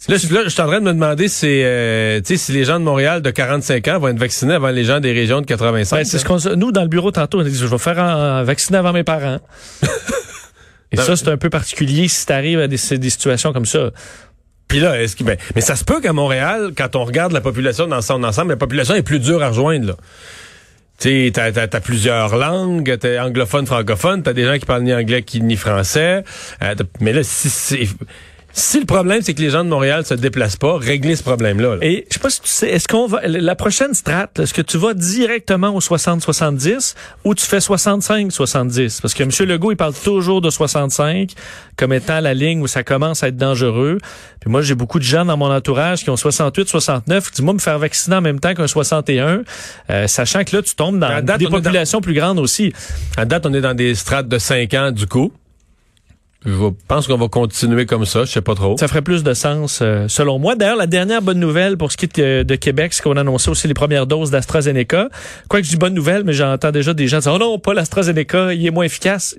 je, 0.09 0.35
là, 0.35 0.43
je 0.45 0.51
suis 0.51 0.61
en 0.61 0.67
train 0.67 0.81
de 0.81 0.85
me 0.85 0.93
demander 0.93 1.29
si, 1.29 1.47
euh, 1.49 2.21
tu 2.21 2.37
si 2.37 2.53
les 2.53 2.65
gens 2.65 2.79
de 2.79 2.85
Montréal 2.85 3.23
de 3.23 3.31
45 3.31 3.89
ans 3.89 3.99
vont 3.99 4.09
être 4.09 4.19
vaccinés 4.19 4.53
avant 4.53 4.69
les 4.69 4.85
gens 4.85 5.01
des 5.01 5.13
régions 5.13 5.41
de 5.41 5.47
85. 5.47 5.97
Ouais, 5.97 6.05
c'est 6.05 6.19
ce 6.19 6.27
qu'on 6.27 6.39
nous 6.57 6.73
dans 6.73 6.83
le 6.83 6.89
bureau 6.89 7.11
tantôt 7.11 7.39
on 7.39 7.41
a 7.41 7.45
dit 7.45 7.57
je 7.57 7.67
vais 7.67 7.79
faire 7.79 7.99
en- 7.99 8.45
vacciner 8.45 8.77
avant 8.79 8.93
mes 8.93 9.05
parents. 9.05 9.41
Et 10.93 10.97
ça 10.97 11.17
c'est 11.17 11.29
un 11.29 11.39
peu 11.39 11.51
particulier 11.51 12.07
si 12.07 12.25
t'arrives 12.27 12.61
à 12.61 12.69
des, 12.69 12.77
des 12.99 13.11
situations 13.11 13.53
comme 13.53 13.67
ça. 13.67 13.91
Puis 14.69 14.81
là, 14.81 15.01
est-ce 15.01 15.17
que, 15.17 15.25
ben, 15.25 15.37
mais 15.55 15.61
ça 15.61 15.77
se 15.77 15.85
peut 15.85 16.01
qu'à 16.01 16.13
Montréal, 16.13 16.73
quand 16.77 16.97
on 16.97 17.05
regarde 17.05 17.33
la 17.33 17.41
population 17.41 17.87
dans 17.87 18.01
son 18.01 18.23
ensemble, 18.25 18.51
la 18.51 18.57
population 18.57 18.95
est 18.95 19.03
plus 19.03 19.21
dure 19.21 19.43
à 19.43 19.49
rejoindre, 19.49 19.89
là. 19.89 19.97
Tu 20.99 21.33
t'as, 21.33 21.51
t'as, 21.51 21.67
t'as 21.67 21.81
plusieurs 21.81 22.37
langues, 22.37 22.97
t'es 22.99 23.19
anglophone, 23.19 23.67
francophone, 23.67 24.23
t'as 24.23 24.33
des 24.33 24.45
gens 24.45 24.57
qui 24.59 24.65
parlent 24.65 24.85
ni 24.85 24.95
anglais 24.95 25.25
ni 25.41 25.57
français. 25.57 26.23
Euh, 26.63 26.75
mais 27.01 27.13
là, 27.13 27.25
si, 27.25 27.51
si, 27.51 27.89
si 28.57 28.79
le 28.81 28.87
problème, 28.87 29.21
c'est 29.23 29.35
que 29.35 29.41
les 29.43 29.51
gens 29.51 29.65
de 29.65 29.69
Montréal 29.69 30.07
se 30.07 30.15
déplacent 30.15 30.57
pas, 30.57 30.79
régler 30.79 31.17
ce 31.17 31.23
problème-là. 31.25 31.75
là. 31.75 31.79
Et 31.85 32.07
je 32.09 32.15
sais 32.15 32.21
pas 32.21 32.31
si 32.31 32.41
tu 32.41 32.49
sais, 32.49 32.69
est-ce 32.71 32.87
qu'on 32.89 33.07
va 33.09 33.21
la 33.27 33.57
prochaine 33.57 33.93
strate, 33.95 34.39
est-ce 34.39 34.55
que 34.55 34.63
tu 34.63 34.79
vas 34.79 34.95
directement 34.95 35.71
au 35.75 35.81
60-70 35.81 36.95
ou 37.25 37.35
tu 37.35 37.45
fais 37.45 37.59
65-70 37.59 39.01
Parce 39.01 39.15
que 39.15 39.23
M. 39.25 39.31
Legault 39.49 39.73
il 39.73 39.77
parle 39.77 39.95
toujours 39.95 40.41
de 40.41 40.51
65 40.51 41.31
comme 41.77 41.93
étant 41.93 42.21
la 42.21 42.35
ligne 42.35 42.61
où 42.63 42.67
ça 42.67 42.83
commence 42.85 43.23
à 43.23 43.29
être 43.29 43.37
dangereux. 43.37 43.99
Puis 44.41 44.51
moi 44.51 44.63
j'ai 44.63 44.75
beaucoup 44.75 44.99
de 44.99 45.05
gens 45.05 45.25
dans 45.25 45.37
mon 45.37 45.51
entourage 45.51 46.05
qui 46.05 46.11
ont 46.11 46.15
68-69 46.15 47.25
qui 47.25 47.31
disent 47.33 47.41
moi 47.43 47.55
me 47.55 47.59
faire 47.59 47.79
vacciner 47.79 48.17
en 48.17 48.21
même 48.21 48.39
temps 48.41 48.55
qu'un 48.55 48.67
61, 48.69 49.43
euh, 49.91 50.07
sachant 50.07 50.45
que 50.45 50.55
là 50.57 50.63
tu 50.63 50.75
tombes 50.75 50.99
dans 50.99 51.21
date, 51.23 51.39
des 51.39 51.45
dans- 51.47 51.51
populations 51.51 52.01
plus 52.01 52.15
grandes 52.15 52.39
aussi. 52.39 52.73
À 53.17 53.25
date, 53.25 53.47
on 53.47 53.55
est 53.55 53.61
dans 53.61 53.75
des 53.75 53.95
strates 53.95 54.29
de 54.29 54.39
5 54.39 54.73
ans, 54.75 54.91
du 54.93 55.07
coup. 55.07 55.33
Je 56.47 56.53
pense 56.89 57.07
qu'on 57.07 57.17
va 57.17 57.29
continuer 57.29 57.87
comme 57.87 58.05
ça, 58.05 58.25
je 58.25 58.31
sais 58.33 58.43
pas 58.43 58.55
trop. 58.55 58.77
Ça 58.77 58.89
ferait 58.89 59.03
plus 59.03 59.23
de 59.23 59.33
sens, 59.33 59.81
euh, 59.83 60.07
selon 60.09 60.39
moi. 60.39 60.57
D'ailleurs, 60.57 60.77
la 60.77 60.87
dernière 60.87 61.23
bonne 61.23 61.41
nouvelle 61.41 61.79
pour 61.79 61.91
ce 61.91 61.97
qui 61.97 62.05
est 62.05 62.21
de, 62.21 62.43
de 62.43 62.55
Québec, 62.55 62.93
c'est 62.93 63.03
qu'on 63.03 63.17
a 63.17 63.21
annoncé 63.21 63.51
aussi 63.51 63.67
les 63.67 63.75
premières 63.75 64.07
doses 64.07 64.31
d'AstraZeneca. 64.31 65.09
Quoique 65.49 65.65
je 65.65 65.71
dis 65.71 65.77
bonne 65.77 65.95
nouvelle, 65.95 66.25
mais 66.25 66.35
j'entends 66.35 66.71
déjà 66.71 66.93
des 66.93 67.09
gens 67.09 67.21
dire, 67.21 67.33
oh 67.35 67.39
non, 67.39 67.59
pas 67.59 67.73
l'AstraZeneca, 67.73 68.53
il 68.53 68.67
est 68.67 68.71
moins 68.71 68.85
efficace. 68.85 69.37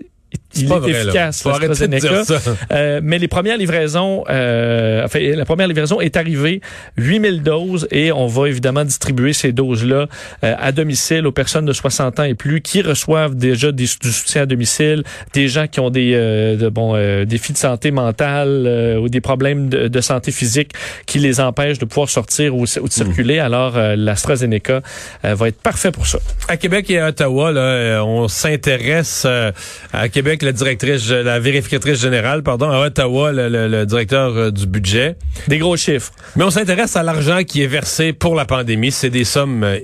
Il 0.57 0.67
pas 0.67 0.75
est 0.75 0.79
vrai, 0.79 0.91
là. 0.91 1.01
efficace, 1.03 1.43
dire 1.87 2.25
ça. 2.25 2.39
Euh, 2.71 2.99
mais 3.03 3.19
les 3.19 3.27
premières 3.27 3.57
livraisons, 3.57 4.23
euh, 4.29 5.03
enfin, 5.03 5.19
la 5.19 5.45
première 5.45 5.67
livraison 5.67 5.99
est 5.99 6.17
arrivée, 6.17 6.61
8000 6.97 7.43
doses, 7.43 7.87
et 7.91 8.11
on 8.11 8.27
va 8.27 8.47
évidemment 8.47 8.85
distribuer 8.85 9.33
ces 9.33 9.51
doses-là 9.51 10.07
euh, 10.43 10.55
à 10.57 10.71
domicile 10.71 11.27
aux 11.27 11.31
personnes 11.31 11.65
de 11.65 11.73
60 11.73 12.19
ans 12.19 12.23
et 12.23 12.35
plus 12.35 12.61
qui 12.61 12.81
reçoivent 12.81 13.35
déjà 13.35 13.71
des, 13.71 13.85
du 14.01 14.11
soutien 14.11 14.43
à 14.43 14.45
domicile, 14.45 15.03
des 15.33 15.47
gens 15.47 15.67
qui 15.67 15.79
ont 15.79 15.89
des 15.89 16.13
euh, 16.15 16.55
de, 16.55 16.69
bon 16.69 16.93
euh, 16.95 17.25
défis 17.25 17.53
de 17.53 17.57
santé 17.57 17.91
mentale 17.91 18.63
euh, 18.65 18.97
ou 18.97 19.09
des 19.09 19.21
problèmes 19.21 19.69
de, 19.69 19.87
de 19.87 20.01
santé 20.01 20.31
physique 20.31 20.71
qui 21.05 21.19
les 21.19 21.39
empêchent 21.39 21.79
de 21.79 21.85
pouvoir 21.85 22.09
sortir 22.09 22.55
ou, 22.55 22.63
ou 22.63 22.87
de 22.87 22.93
circuler. 22.93 23.39
Alors, 23.39 23.77
euh, 23.77 23.95
l'AstraZeneca 23.95 24.81
va 25.23 25.47
être 25.47 25.61
parfait 25.61 25.91
pour 25.91 26.07
ça. 26.07 26.19
À 26.47 26.57
Québec 26.57 26.89
et 26.89 26.99
à 26.99 27.09
Ottawa, 27.09 27.51
là, 27.51 28.03
on 28.03 28.27
s'intéresse 28.27 29.23
euh, 29.25 29.51
à 29.93 30.09
Québec, 30.15 30.43
la 30.43 30.53
directrice, 30.53 31.09
la 31.11 31.41
vérificatrice 31.41 31.99
générale, 31.99 32.41
pardon, 32.41 32.69
à 32.69 32.79
Ottawa, 32.85 33.33
le, 33.33 33.49
le- 33.49 33.67
le 33.67 33.85
directeur 33.85 34.29
euh, 34.37 34.49
du 34.49 34.65
budget. 34.65 35.17
Des 35.49 35.57
gros 35.57 35.75
chiffres. 35.75 36.13
Mais 36.37 36.45
on 36.45 36.49
s'intéresse 36.49 36.95
à 36.95 37.03
l'argent 37.03 37.43
qui 37.43 37.61
est 37.63 37.67
versé 37.67 38.13
pour 38.13 38.33
la 38.33 38.45
pandémie. 38.45 38.93
C'est 38.93 39.09
des 39.09 39.25
sommes 39.25 39.65
euh, 39.65 39.77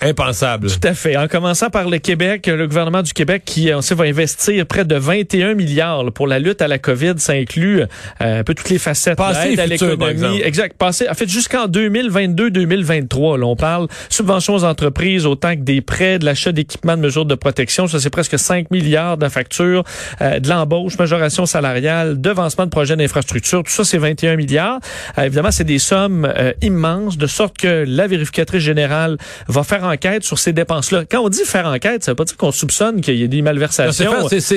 impensable. 0.00 0.68
Tout 0.70 0.86
à 0.86 0.94
fait. 0.94 1.16
En 1.16 1.28
commençant 1.28 1.70
par 1.70 1.88
le 1.88 1.98
Québec, 1.98 2.46
le 2.46 2.66
gouvernement 2.66 3.02
du 3.02 3.12
Québec 3.12 3.42
qui, 3.44 3.70
on 3.74 3.80
sait, 3.80 3.94
va 3.94 4.04
investir 4.04 4.66
près 4.66 4.84
de 4.84 4.94
21 4.94 5.54
milliards 5.54 6.04
là, 6.04 6.10
pour 6.10 6.26
la 6.26 6.38
lutte 6.38 6.62
à 6.62 6.68
la 6.68 6.78
COVID. 6.78 7.14
Ça 7.18 7.32
inclut 7.32 7.82
euh, 7.82 7.86
un 8.20 8.44
peu 8.44 8.54
toutes 8.54 8.70
les 8.70 8.78
facettes. 8.78 9.16
Passé 9.18 9.50
l'aide 9.50 9.60
à 9.60 9.66
l'économie. 9.66 10.40
Exact. 10.42 10.76
Passé, 10.76 11.08
en 11.08 11.14
fait, 11.14 11.28
jusqu'en 11.28 11.66
2022-2023. 11.66 13.42
On 13.42 13.56
parle 13.56 13.88
subventions 14.08 14.54
aux 14.54 14.64
entreprises, 14.64 15.26
autant 15.26 15.54
que 15.54 15.60
des 15.60 15.80
prêts, 15.80 16.18
de 16.18 16.24
l'achat 16.24 16.52
d'équipements 16.52 16.96
de 16.96 17.02
mesures 17.02 17.24
de 17.24 17.34
protection. 17.34 17.86
Ça, 17.86 18.00
c'est 18.00 18.10
presque 18.10 18.38
5 18.38 18.70
milliards 18.70 19.16
de 19.16 19.28
factures, 19.28 19.84
euh, 20.20 20.38
de 20.38 20.48
l'embauche, 20.48 20.98
majoration 20.98 21.46
salariale, 21.46 22.20
devancement 22.20 22.64
de 22.64 22.70
projets 22.70 22.96
d'infrastructure. 22.96 23.62
Tout 23.62 23.72
ça, 23.72 23.84
c'est 23.84 23.98
21 23.98 24.36
milliards. 24.36 24.80
Euh, 25.18 25.24
évidemment, 25.24 25.50
c'est 25.50 25.64
des 25.64 25.78
sommes 25.78 26.24
euh, 26.24 26.52
immenses, 26.62 27.18
de 27.18 27.26
sorte 27.26 27.56
que 27.58 27.84
la 27.86 28.06
vérificatrice 28.06 28.62
générale 28.62 29.16
va 29.48 29.62
faire 29.62 29.84
enquête 29.88 30.24
sur 30.24 30.38
ces 30.38 30.52
dépenses-là. 30.52 31.04
Quand 31.10 31.20
on 31.20 31.28
dit 31.28 31.44
faire 31.44 31.66
enquête, 31.66 32.04
ça 32.04 32.12
veut 32.12 32.16
pas 32.16 32.24
dire 32.24 32.36
qu'on 32.36 32.52
soupçonne 32.52 33.00
qu'il 33.00 33.16
y 33.16 33.22
ait 33.22 33.28
des 33.28 33.42
malversations. 33.42 33.92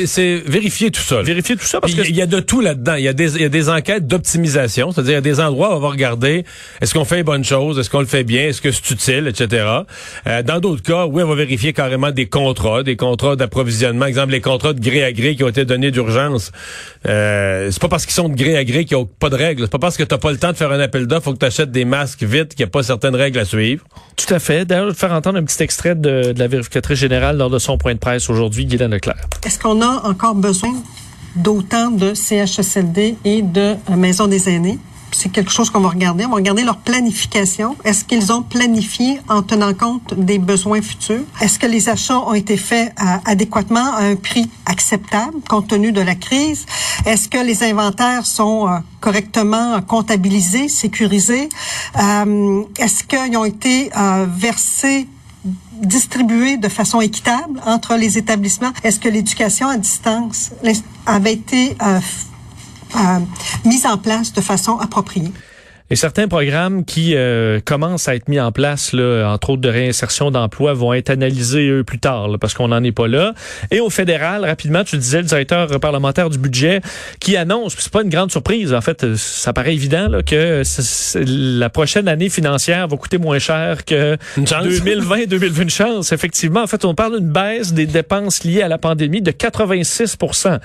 c'est- 0.07 0.43
vérifier 0.45 0.91
tout 0.91 1.01
ça. 1.01 1.17
là. 1.17 1.21
Vérifier 1.23 1.55
tout 1.55 1.65
ça 1.65 1.79
parce 1.79 1.93
Puis 1.93 2.03
que 2.03 2.07
il 2.09 2.15
y 2.15 2.21
a 2.21 2.25
de 2.25 2.39
tout 2.39 2.61
là-dedans. 2.61 2.95
Il 2.95 3.03
y 3.03 3.07
a 3.07 3.13
des, 3.13 3.35
il 3.35 3.41
y 3.41 3.45
a 3.45 3.49
des 3.49 3.69
enquêtes 3.69 4.07
d'optimisation, 4.07 4.91
c'est-à-dire 4.91 5.11
il 5.11 5.15
y 5.15 5.17
a 5.17 5.21
des 5.21 5.39
endroits 5.39 5.73
où 5.73 5.77
on 5.77 5.79
va 5.79 5.89
regarder 5.89 6.45
est-ce 6.81 6.93
qu'on 6.93 7.05
fait 7.05 7.17
les 7.17 7.23
bonnes 7.23 7.43
choses, 7.43 7.79
est-ce 7.79 7.89
qu'on 7.89 7.99
le 7.99 8.05
fait 8.05 8.23
bien, 8.23 8.47
est-ce 8.47 8.61
que 8.61 8.71
c'est 8.71 8.91
utile, 8.91 9.27
etc. 9.27 9.65
Euh, 10.27 10.43
dans 10.43 10.59
d'autres 10.59 10.83
cas, 10.83 11.05
oui, 11.05 11.23
on 11.23 11.27
va 11.27 11.35
vérifier 11.35 11.73
carrément 11.73 12.11
des 12.11 12.27
contrats, 12.27 12.83
des 12.83 12.95
contrats 12.95 13.35
d'approvisionnement, 13.35 14.05
exemple 14.05 14.31
les 14.31 14.41
contrats 14.41 14.73
de 14.73 14.79
gré 14.81 15.03
à 15.03 15.11
gré 15.11 15.35
qui 15.35 15.43
ont 15.43 15.49
été 15.49 15.65
donnés 15.65 15.91
d'urgence. 15.91 16.51
Euh, 17.07 17.69
c'est 17.71 17.81
pas 17.81 17.87
parce 17.87 18.05
qu'ils 18.05 18.13
sont 18.13 18.29
de 18.29 18.35
gré 18.35 18.55
à 18.55 18.63
gré 18.63 18.85
qu'il 18.85 18.97
n'y 18.97 19.03
a 19.03 19.05
pas 19.19 19.29
de 19.29 19.35
règles. 19.35 19.63
C'est 19.63 19.71
pas 19.71 19.79
parce 19.79 19.97
que 19.97 20.03
t'as 20.03 20.17
pas 20.17 20.31
le 20.31 20.37
temps 20.37 20.51
de 20.51 20.57
faire 20.57 20.71
un 20.71 20.79
appel 20.79 21.07
d'offres, 21.07 21.25
faut 21.25 21.33
que 21.33 21.39
tu 21.39 21.45
achètes 21.45 21.71
des 21.71 21.85
masques 21.85 22.23
vite, 22.23 22.49
qu'il 22.49 22.63
n'y 22.63 22.69
a 22.69 22.71
pas 22.71 22.83
certaines 22.83 23.15
règles 23.15 23.39
à 23.39 23.45
suivre. 23.45 23.83
tout 24.15 24.31
à 24.33 24.39
fait. 24.39 24.65
D'ailleurs, 24.65 24.85
je 24.85 24.89
vais 24.89 24.95
te 24.95 24.99
faire 24.99 25.13
entendre 25.13 25.39
un 25.39 25.43
petit 25.43 25.61
extrait 25.63 25.95
de, 25.95 26.31
de 26.33 26.39
la 26.39 26.47
vérificatrice 26.47 26.99
générale 26.99 27.37
lors 27.37 27.49
de 27.49 27.59
son 27.59 27.77
point 27.77 27.93
de 27.93 27.99
presse 27.99 28.29
aujourd'hui, 28.29 28.65
Guylaine 28.65 28.91
Leclerc. 28.91 29.17
Est-ce 29.45 29.57
qu'on 29.59 29.81
a 29.81 30.07
encore 30.07 30.35
besoin 30.35 30.73
d'autant 31.35 31.91
de 31.91 32.13
CHSLD 32.13 33.15
et 33.25 33.41
de 33.41 33.75
euh, 33.89 33.95
maisons 33.95 34.27
des 34.27 34.49
aînés? 34.49 34.77
C'est 35.21 35.29
quelque 35.29 35.51
chose 35.51 35.69
qu'on 35.69 35.81
va 35.81 35.89
regarder. 35.89 36.25
On 36.25 36.29
va 36.29 36.37
regarder 36.37 36.63
leur 36.63 36.77
planification. 36.77 37.75
Est-ce 37.83 38.03
qu'ils 38.03 38.33
ont 38.33 38.41
planifié 38.41 39.19
en 39.29 39.43
tenant 39.43 39.75
compte 39.75 40.15
des 40.15 40.39
besoins 40.39 40.81
futurs? 40.81 41.21
Est-ce 41.39 41.59
que 41.59 41.67
les 41.67 41.89
achats 41.89 42.17
ont 42.17 42.33
été 42.33 42.57
faits 42.57 42.91
euh, 42.99 43.03
adéquatement 43.25 43.93
à 43.93 44.05
un 44.05 44.15
prix 44.15 44.49
acceptable 44.65 45.35
compte 45.47 45.67
tenu 45.67 45.91
de 45.91 46.01
la 46.01 46.15
crise? 46.15 46.65
Est-ce 47.05 47.29
que 47.29 47.37
les 47.37 47.61
inventaires 47.61 48.25
sont 48.25 48.67
euh, 48.67 48.79
correctement 48.99 49.79
comptabilisés, 49.83 50.67
sécurisés? 50.67 51.49
Euh, 52.01 52.63
Est-ce 52.79 53.03
qu'ils 53.03 53.37
ont 53.37 53.45
été 53.45 53.91
versés 54.27 55.07
distribués 55.81 56.57
de 56.57 56.67
façon 56.67 56.99
équitable 56.99 57.61
entre 57.67 57.95
les 57.95 58.17
établissements? 58.17 58.71
Est-ce 58.83 58.99
que 58.99 59.09
l'éducation 59.09 59.67
à 59.67 59.77
distance 59.77 60.51
avait 61.05 61.33
été 61.33 61.75
euh, 61.81 61.99
euh, 62.95 63.19
mise 63.65 63.85
en 63.85 63.97
place 63.97 64.33
de 64.33 64.41
façon 64.41 64.77
appropriée? 64.79 65.31
Et 65.91 65.97
certains 65.97 66.29
programmes 66.29 66.85
qui 66.85 67.15
euh, 67.15 67.59
commencent 67.59 68.07
à 68.07 68.15
être 68.15 68.29
mis 68.29 68.39
en 68.39 68.53
place, 68.53 68.93
là, 68.93 69.25
entre 69.25 69.49
autres 69.49 69.61
de 69.61 69.67
réinsertion 69.67 70.31
d'emploi, 70.31 70.71
vont 70.71 70.93
être 70.93 71.09
analysés 71.09 71.67
eux 71.67 71.83
plus 71.83 71.99
tard, 71.99 72.29
là, 72.29 72.37
parce 72.37 72.53
qu'on 72.53 72.69
n'en 72.69 72.81
est 72.81 72.93
pas 72.93 73.09
là. 73.09 73.33
Et 73.71 73.81
au 73.81 73.89
fédéral, 73.89 74.45
rapidement, 74.45 74.85
tu 74.85 74.95
le 74.95 75.01
disais, 75.01 75.17
le 75.17 75.25
directeur 75.25 75.67
parlementaire 75.81 76.29
du 76.29 76.37
budget 76.37 76.79
qui 77.19 77.35
annonce, 77.35 77.75
c'est 77.77 77.91
pas 77.91 78.03
une 78.03 78.09
grande 78.09 78.31
surprise, 78.31 78.73
en 78.73 78.79
fait, 78.79 79.15
ça 79.15 79.51
paraît 79.51 79.73
évident 79.73 80.07
là, 80.07 80.23
que 80.23 80.63
la 81.59 81.69
prochaine 81.69 82.07
année 82.07 82.29
financière 82.29 82.87
va 82.87 82.95
coûter 82.95 83.17
moins 83.17 83.39
cher 83.39 83.83
que 83.83 84.15
Une 84.37 84.47
chance. 84.47 84.65
2020-2020. 84.65 85.61
Une 85.61 85.69
chance, 85.69 86.13
effectivement. 86.13 86.63
En 86.63 86.67
fait, 86.67 86.85
on 86.85 86.95
parle 86.95 87.19
d'une 87.19 87.33
baisse 87.33 87.73
des 87.73 87.85
dépenses 87.85 88.45
liées 88.45 88.61
à 88.61 88.69
la 88.69 88.77
pandémie 88.77 89.21
de 89.21 89.31
86% 89.31 90.57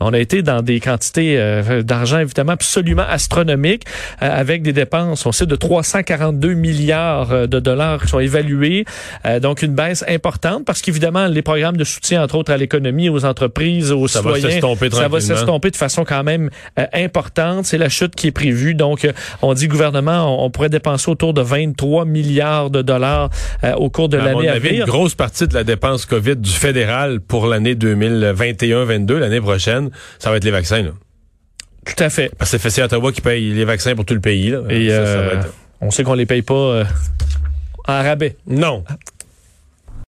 On 0.00 0.12
a 0.12 0.18
été 0.18 0.42
dans 0.42 0.60
des 0.60 0.78
quantités 0.78 1.38
euh, 1.38 1.80
d'argent, 1.80 2.18
évidemment, 2.18 2.52
absolument 2.52 3.06
astronomiques, 3.08 3.84
euh, 4.22 4.28
avec 4.30 4.62
des 4.62 4.73
dépenses, 4.74 5.24
on 5.24 5.32
sait, 5.32 5.46
de 5.46 5.56
342 5.56 6.52
milliards 6.54 7.32
euh, 7.32 7.46
de 7.46 7.60
dollars 7.60 8.02
qui 8.02 8.08
sont 8.08 8.20
évalués. 8.20 8.84
Euh, 9.24 9.40
donc, 9.40 9.62
une 9.62 9.74
baisse 9.74 10.04
importante 10.08 10.64
parce 10.66 10.82
qu'évidemment, 10.82 11.26
les 11.26 11.42
programmes 11.42 11.76
de 11.76 11.84
soutien, 11.84 12.22
entre 12.22 12.34
autres, 12.36 12.52
à 12.52 12.56
l'économie, 12.56 13.08
aux 13.08 13.24
entreprises, 13.24 13.92
aux 13.92 14.08
Ça 14.08 14.20
va 14.20 14.34
citoyens, 14.34 14.50
s'estomper 14.50 14.90
ça 14.90 15.08
va 15.08 15.20
s'estomper 15.20 15.70
de 15.70 15.76
façon 15.76 16.04
quand 16.04 16.22
même 16.24 16.50
euh, 16.78 16.86
importante. 16.92 17.64
C'est 17.66 17.78
la 17.78 17.88
chute 17.88 18.14
qui 18.14 18.28
est 18.28 18.32
prévue. 18.32 18.74
Donc, 18.74 19.04
euh, 19.04 19.12
on 19.42 19.54
dit 19.54 19.68
gouvernement, 19.68 20.42
on, 20.42 20.44
on 20.46 20.50
pourrait 20.50 20.68
dépenser 20.68 21.10
autour 21.10 21.34
de 21.34 21.40
23 21.40 22.04
milliards 22.04 22.70
de 22.70 22.82
dollars 22.82 23.30
euh, 23.62 23.72
au 23.74 23.90
cours 23.90 24.08
de 24.08 24.18
À 24.18 24.22
mon 24.22 24.40
l'année 24.40 24.48
à 24.48 24.52
avis, 24.54 24.68
une 24.68 24.72
venir. 24.74 24.86
grosse 24.86 25.14
partie 25.14 25.46
de 25.46 25.54
la 25.54 25.64
dépense 25.64 26.06
COVID 26.06 26.36
du 26.36 26.50
fédéral 26.50 27.20
pour 27.20 27.46
l'année 27.46 27.74
2021-22, 27.74 29.14
l'année 29.14 29.40
prochaine, 29.40 29.90
ça 30.18 30.30
va 30.30 30.36
être 30.36 30.44
les 30.44 30.50
vaccins. 30.50 30.82
Là. 30.82 30.90
Tout 31.84 32.02
à 32.02 32.10
fait. 32.10 32.30
Parce 32.38 32.56
que 32.56 32.68
c'est 32.70 32.82
Ottawa 32.82 33.12
qui 33.12 33.20
paye 33.20 33.52
les 33.52 33.64
vaccins 33.64 33.94
pour 33.94 34.04
tout 34.04 34.14
le 34.14 34.20
pays. 34.20 34.50
Là. 34.50 34.60
Et 34.70 34.88
Ça, 34.90 34.96
ça 34.96 35.02
va 35.02 35.08
euh, 35.22 35.40
être- 35.40 35.54
on 35.80 35.90
sait 35.90 36.02
qu'on 36.04 36.14
les 36.14 36.26
paye 36.26 36.42
pas 36.42 36.54
euh, 36.54 36.84
en 37.86 38.02
rabais. 38.02 38.36
Non. 38.46 38.84